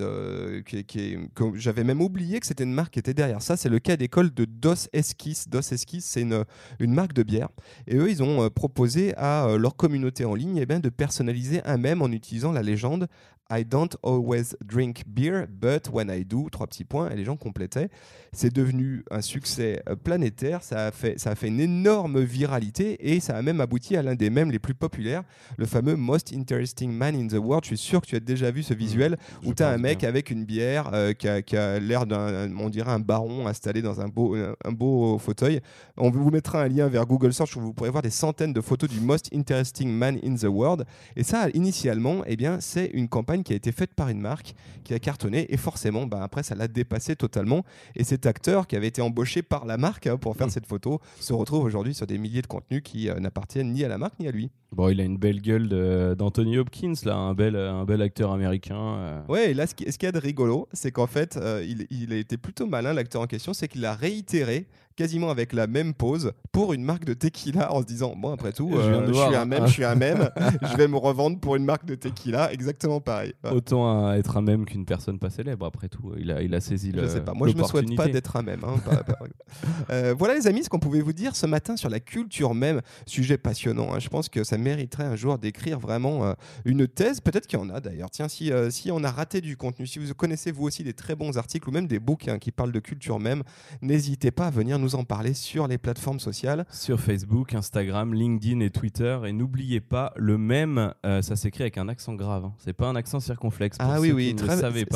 qui, 0.67 0.85
qui 0.85 1.17
que 1.37 1.45
j'avais 1.55 1.85
même 1.85 2.03
oublié 2.03 2.41
que 2.41 2.47
c'était 2.47 2.65
une 2.65 2.73
marque 2.73 2.95
qui 2.95 2.99
était 2.99 3.15
derrière 3.15 3.43
ça, 3.43 3.57
c'est 3.57 3.69
le 3.69 3.79
cas 3.79 3.97
d'école 3.97 4.35
de 4.35 4.45
Dos 4.45 4.89
Esquisse. 4.93 5.49
Dos 5.49 5.61
Esquisse, 5.61 6.05
c'est 6.05 6.23
une, 6.23 6.45
marque 6.81 7.13
de 7.13 7.23
bière, 7.23 7.49
et 7.87 7.95
eux 7.95 8.11
ils 8.11 8.25
ont 8.25 8.43
euh, 8.43 8.51
proposé 8.51 9.15
à 9.17 9.47
euh, 9.47 9.57
leur 9.57 9.77
communauté 9.77 10.25
en 10.25 10.35
ligne 10.35 10.57
eh 10.57 10.67
ben, 10.67 10.81
de 10.81 10.89
personnaliser 10.89 11.63
un 11.65 11.77
mème 11.77 12.03
en 12.03 12.09
utilisant 12.09 12.51
la 12.51 12.63
légende 12.63 13.07
I 13.51 13.65
don't 13.65 13.97
always 14.03 14.57
drink 14.65 15.03
beer, 15.07 15.47
but 15.49 15.89
when 15.93 16.09
I 16.11 16.25
do, 16.25 16.49
trois 16.51 16.67
petits 16.67 16.85
points, 16.85 17.11
et 17.11 17.17
les 17.17 17.25
gens 17.25 17.37
complétaient. 17.37 17.89
C'est 18.33 18.55
devenu 18.55 19.05
un 19.11 19.23
succès 19.23 19.83
euh, 19.89 19.97
planétaire, 19.97 20.63
ça 20.63 20.87
a, 20.87 20.93
fait, 20.93 21.19
ça 21.19 21.31
a 21.31 21.35
fait 21.35 21.49
une 21.49 21.61
énorme 21.61 22.21
viralité 22.21 23.13
et 23.13 23.19
ça 23.19 23.37
a 23.37 23.43
même 23.43 23.61
abouti 23.61 23.97
à 23.97 24.03
l'un 24.03 24.15
des 24.15 24.31
mèmes 24.31 24.53
les 24.53 24.61
plus 24.61 24.75
populaires, 24.75 25.25
le 25.57 25.67
fameux 25.67 25.97
Most 25.97 26.33
Interesting 26.33 26.93
Man 26.93 27.17
in 27.17 27.27
the 27.27 27.41
World. 27.43 27.65
Je 27.65 27.75
suis 27.75 27.79
sûr 27.79 28.01
que 28.01 28.07
tu 28.07 28.17
as 28.17 28.21
déjà 28.21 28.53
vu 28.53 28.63
ce 28.63 28.73
visuel 28.73 29.17
où 29.45 29.53
tu 29.53 29.63
as 29.65 29.71
un 29.71 29.79
mec 29.79 29.99
bien. 30.01 30.09
avec 30.09 30.31
une 30.31 30.45
bière 30.45 30.91
euh, 30.93 31.13
qui 31.13 31.29
a, 31.29 31.43
qui 31.43 31.57
a 31.57 31.81
l'air 31.81 32.07
d'un, 32.07 32.57
on 32.57 32.69
dirait 32.69 32.93
un 32.93 33.01
baron 33.01 33.49
installé 33.49 33.83
dans 33.83 34.01
un 34.01 34.09
beau, 34.09 34.37
un 34.37 34.73
beau 34.73 35.19
fauteuil. 35.19 35.61
On 35.97 36.11
vous 36.11 36.31
mettra 36.31 36.63
un 36.63 36.69
lien 36.69 36.87
vers 36.87 37.07
Google 37.07 37.33
Search 37.33 37.57
où 37.57 37.61
vous 37.61 37.73
pourrez 37.73 37.91
voir 37.91 38.03
des 38.03 38.11
centaines 38.11 38.53
de 38.53 38.61
photos 38.61 38.89
du 38.89 39.01
Most 39.01 39.29
Interesting 39.35 39.91
Man 39.91 40.19
in 40.25 40.37
the 40.37 40.45
World. 40.45 40.85
Et 41.17 41.25
ça, 41.25 41.49
initialement, 41.55 42.23
eh 42.27 42.37
bien, 42.37 42.61
c'est 42.61 42.87
une 42.87 43.09
campagne 43.09 43.40
qui 43.43 43.53
a 43.53 43.57
été 43.57 43.73
faite 43.73 43.95
par 43.95 44.09
une 44.09 44.21
marque 44.21 44.55
qui 44.85 44.95
a 44.95 44.99
cartonné 44.99 45.53
et 45.53 45.57
forcément, 45.57 46.07
bah, 46.07 46.21
après, 46.23 46.43
ça 46.43 46.55
l'a 46.55 46.69
dépassé 46.69 47.17
totalement. 47.17 47.65
Et 47.97 48.05
cet 48.05 48.27
acteur 48.27 48.67
qui 48.67 48.77
avait 48.77 48.89
été 48.89 49.03
embauché 49.03 49.43
par 49.43 49.65
la 49.67 49.77
marque 49.77 50.07
hein, 50.07 50.17
pour 50.17 50.37
faire 50.37 50.51
cette 50.51 50.67
photo 50.67 51.01
se 51.21 51.33
retrouve 51.33 51.65
aujourd'hui 51.65 51.95
sur 51.95 52.07
des 52.07 52.19
milliers 52.19 52.43
de 52.43 52.47
contenus 52.47 52.83
qui 52.85 53.09
euh, 53.09 53.19
n'appartiennent 53.21 53.73
ni 53.73 53.85
à 53.85 53.89
la 53.89 53.99
marque 53.99 54.19
ni 54.19 54.29
à 54.29 54.31
lui. 54.31 54.51
Bon, 54.73 54.89
il 54.89 55.01
a 55.01 55.05
une 55.05 55.17
belle 55.17 55.41
gueule 55.43 55.69
d'Anthony 56.17 56.57
Hopkins, 56.57 56.93
là, 57.05 57.17
un 57.17 57.35
bel, 57.35 57.57
un 57.57 57.85
bel 57.85 58.01
acteur 58.03 58.31
américain. 58.31 58.77
euh. 58.77 59.21
Ouais, 59.29 59.51
et 59.51 59.55
là, 59.55 59.67
ce 59.67 59.75
qu'il 59.75 59.89
y 59.89 60.07
a 60.07 60.13
de 60.13 60.19
rigolo, 60.19 60.69
c'est 60.73 60.93
qu'en 60.93 61.09
fait, 61.09 61.37
euh, 61.37 61.65
il, 61.67 61.89
il 61.91 62.13
a 62.13 62.17
été 62.17 62.37
plutôt 62.37 62.67
malin, 62.67 62.93
l'acteur 62.93 63.23
en 63.23 63.27
question, 63.27 63.53
c'est 63.53 63.67
qu'il 63.67 63.85
a 63.85 63.95
réitéré 63.95 64.67
quasiment 65.01 65.31
avec 65.31 65.55
la 65.55 65.67
même 65.67 65.95
pose 65.95 66.33
pour 66.53 66.75
une 66.75 66.85
marque 66.85 67.07
de 67.07 67.15
tequila 67.15 67.73
en 67.73 67.81
se 67.81 67.87
disant 67.87 68.15
bon 68.15 68.33
après 68.35 68.53
tout 68.53 68.69
Je 68.71 68.77
euh, 68.77 69.07
je, 69.09 69.13
suis 69.15 69.35
un 69.35 69.41
hein. 69.41 69.45
même 69.47 69.67
je 69.67 69.73
suis 69.73 69.85
un 69.85 69.95
même 69.95 70.29
je 70.71 70.77
vais 70.77 70.89
me 70.89 70.99
revendre 70.99 71.41
pour 71.41 71.57
une 71.57 71.65
marque 71.65 71.87
de 71.87 71.95
tequila 71.95 72.53
exactement 72.53 73.01
pareil. 73.01 73.33
Autant 73.51 73.89
un- 73.89 74.15
être 74.15 74.37
un 74.37 74.43
même 74.43 74.67
qu'une 74.67 74.85
personne 74.85 75.19
pas 75.19 75.31
célèbre, 75.31 75.65
après 75.65 75.89
tout. 75.89 76.13
Il 76.19 76.31
a, 76.31 76.43
il 76.43 76.55
a 76.55 76.61
saisi 76.61 76.93
le. 76.93 77.03
Je 77.05 77.07
sais 77.09 77.21
pas, 77.23 77.33
moi 77.33 77.49
je 77.49 77.57
me 77.57 77.63
souhaite 77.65 77.95
pas 77.97 78.09
d'être 78.09 78.37
un 78.37 78.43
même. 78.43 78.61
hein, 78.65 78.75
pas- 78.85 79.03
pas- 79.03 79.19
Euh, 79.91 80.15
voilà 80.17 80.35
les 80.35 80.47
amis, 80.47 80.63
ce 80.65 80.69
qu'on 80.69 80.79
pouvait 80.79 81.01
vous 81.01 81.13
dire 81.15 81.35
ce 81.35 81.47
matin 81.47 81.77
sur 81.77 81.89
la 81.89 81.99
culture 82.01 82.55
même, 82.55 82.83
sujet 83.07 83.39
passionnant. 83.39 83.95
hein. 83.95 83.99
Je 83.99 84.09
pense 84.09 84.29
que 84.29 84.45
ça 84.45 84.59
mériterait 84.59 85.05
un 85.05 85.17
jour 85.17 85.39
d'écrire 85.39 85.79
vraiment 85.81 86.25
euh, 86.25 86.33
une 86.65 86.87
thèse, 86.87 87.21
peut-être 87.21 87.47
qu'il 87.47 87.59
y 87.59 87.63
en 87.63 87.71
a 87.71 87.81
d'ailleurs. 87.81 88.11
Tiens, 88.11 88.29
si, 88.29 88.53
euh, 88.53 88.71
si 88.71 88.91
on 88.93 89.03
a 89.03 89.11
raté 89.11 89.41
du 89.41 89.57
contenu, 89.57 89.87
si 89.87 89.99
vous 89.99 90.13
connaissez 90.15 90.53
vous 90.53 90.65
aussi 90.65 90.85
des 90.85 90.93
très 90.93 91.17
bons 91.17 91.39
articles 91.39 91.69
ou 91.69 91.73
même 91.73 91.87
des 91.87 91.99
bouquins 91.99 92.39
qui 92.39 92.51
parlent 92.53 92.73
de 92.73 92.79
culture 92.81 93.19
même, 93.19 93.43
n'hésitez 93.83 94.31
pas 94.31 94.47
à 94.47 94.51
venir 94.51 94.79
nous 94.79 94.90
en 94.95 95.05
parler 95.05 95.35
sur 95.35 95.67
les 95.69 95.79
plateformes 95.79 96.21
sociales. 96.21 96.65
Sur 96.71 97.01
Facebook, 97.01 97.55
Instagram, 97.55 98.15
LinkedIn 98.15 98.61
et 98.61 98.71
Twitter. 98.71 99.19
Et 99.27 99.33
n'oubliez 99.33 99.81
pas, 99.81 100.13
le 100.17 100.39
même, 100.39 100.93
euh, 101.07 101.23
ça 101.23 101.37
s'écrit 101.37 101.63
avec 101.63 101.79
un 101.79 101.89
accent 101.89 102.15
grave. 102.15 102.45
hein. 102.45 102.53
C'est 102.59 102.73
pas 102.73 102.89
un 102.89 102.97
accent 102.97 103.21
circonflexe. 103.21 103.79
Pour 103.79 103.89
Ah 103.91 104.01
oui, 104.01 104.13
oui, 104.13 104.35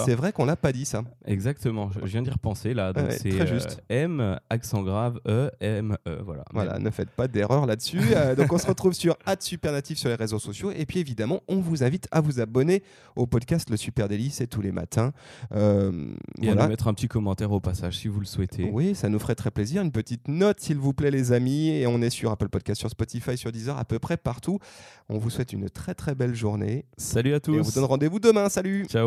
c'est 0.04 0.14
vrai 0.14 0.33
qu'on 0.33 0.44
l'a 0.44 0.57
pas 0.57 0.72
dit 0.72 0.85
ça. 0.85 1.02
Exactement, 1.26 1.90
je 1.90 2.00
je 2.04 2.11
viens 2.11 2.22
d'y 2.22 2.30
repenser 2.30 2.74
là. 2.74 2.92
Donc 2.92 3.07
Ouais, 3.07 3.18
c'est 3.18 3.30
très 3.30 3.42
euh, 3.42 3.46
juste. 3.46 3.83
M, 3.88 4.38
accent 4.50 4.83
grave, 4.83 5.20
E, 5.26 5.50
M, 5.61 5.96
E. 6.07 6.20
Voilà. 6.24 6.44
Voilà, 6.52 6.78
ne 6.78 6.90
faites 6.90 7.11
pas 7.11 7.28
d'erreur 7.28 7.66
là-dessus. 7.66 8.00
Euh, 8.14 8.37
donc 8.37 8.52
on 8.52 8.59
se 8.59 8.66
retrouve 8.66 8.92
sur 8.92 9.16
@supernatif 9.40 9.98
sur 9.98 10.09
les 10.09 10.14
réseaux 10.14 10.38
sociaux 10.38 10.70
et 10.70 10.87
puis 10.87 11.00
évidemment, 11.00 11.40
on 11.48 11.57
vous 11.61 11.83
invite 11.83 12.07
à 12.12 12.20
vous 12.20 12.38
abonner 12.40 12.83
au 13.16 13.26
podcast 13.26 13.68
Le 13.70 13.76
Super 13.76 14.09
Délice 14.09 14.35
c'est 14.35 14.46
tous 14.46 14.61
les 14.62 14.72
matins. 14.72 15.12
Euh, 15.54 16.12
Et 16.40 16.48
à 16.50 16.54
nous 16.54 16.68
mettre 16.68 16.88
un 16.88 16.94
petit 16.94 17.09
commentaire 17.09 17.52
au 17.52 17.61
passage 17.61 17.98
si 17.98 18.09
vous 18.09 18.20
le 18.20 18.26
souhaitez. 18.26 18.68
Oui, 18.72 18.94
ça 18.94 19.09
nous 19.09 19.18
ferait 19.18 19.35
très 19.35 19.50
plaisir. 19.50 19.84
Une 19.85 19.92
petite 19.92 20.29
note, 20.29 20.61
s'il 20.61 20.79
vous 20.79 20.94
plaît, 20.94 21.11
les 21.11 21.33
amis. 21.33 21.68
Et 21.68 21.87
on 21.87 22.01
est 22.01 22.09
sur 22.11 22.31
Apple 22.31 22.49
Podcast, 22.49 22.81
sur 22.81 22.88
Spotify, 22.90 23.37
sur 23.37 23.53
Deezer, 23.53 23.77
à 23.79 23.85
peu 23.85 23.99
près 23.99 24.16
partout. 24.16 24.59
On 25.11 25.18
vous 25.18 25.29
souhaite 25.31 25.53
une 25.53 25.68
très 25.68 25.94
très 25.94 26.14
belle 26.14 26.35
journée. 26.35 26.87
Salut 26.97 27.33
à 27.33 27.37
Et 27.37 27.37
on 27.37 27.40
tous. 27.40 27.62
vous 27.62 27.73
donne 27.73 27.85
rendez-vous 27.85 28.18
demain. 28.18 28.49
Salut 28.49 28.87
Ciao. 28.87 29.07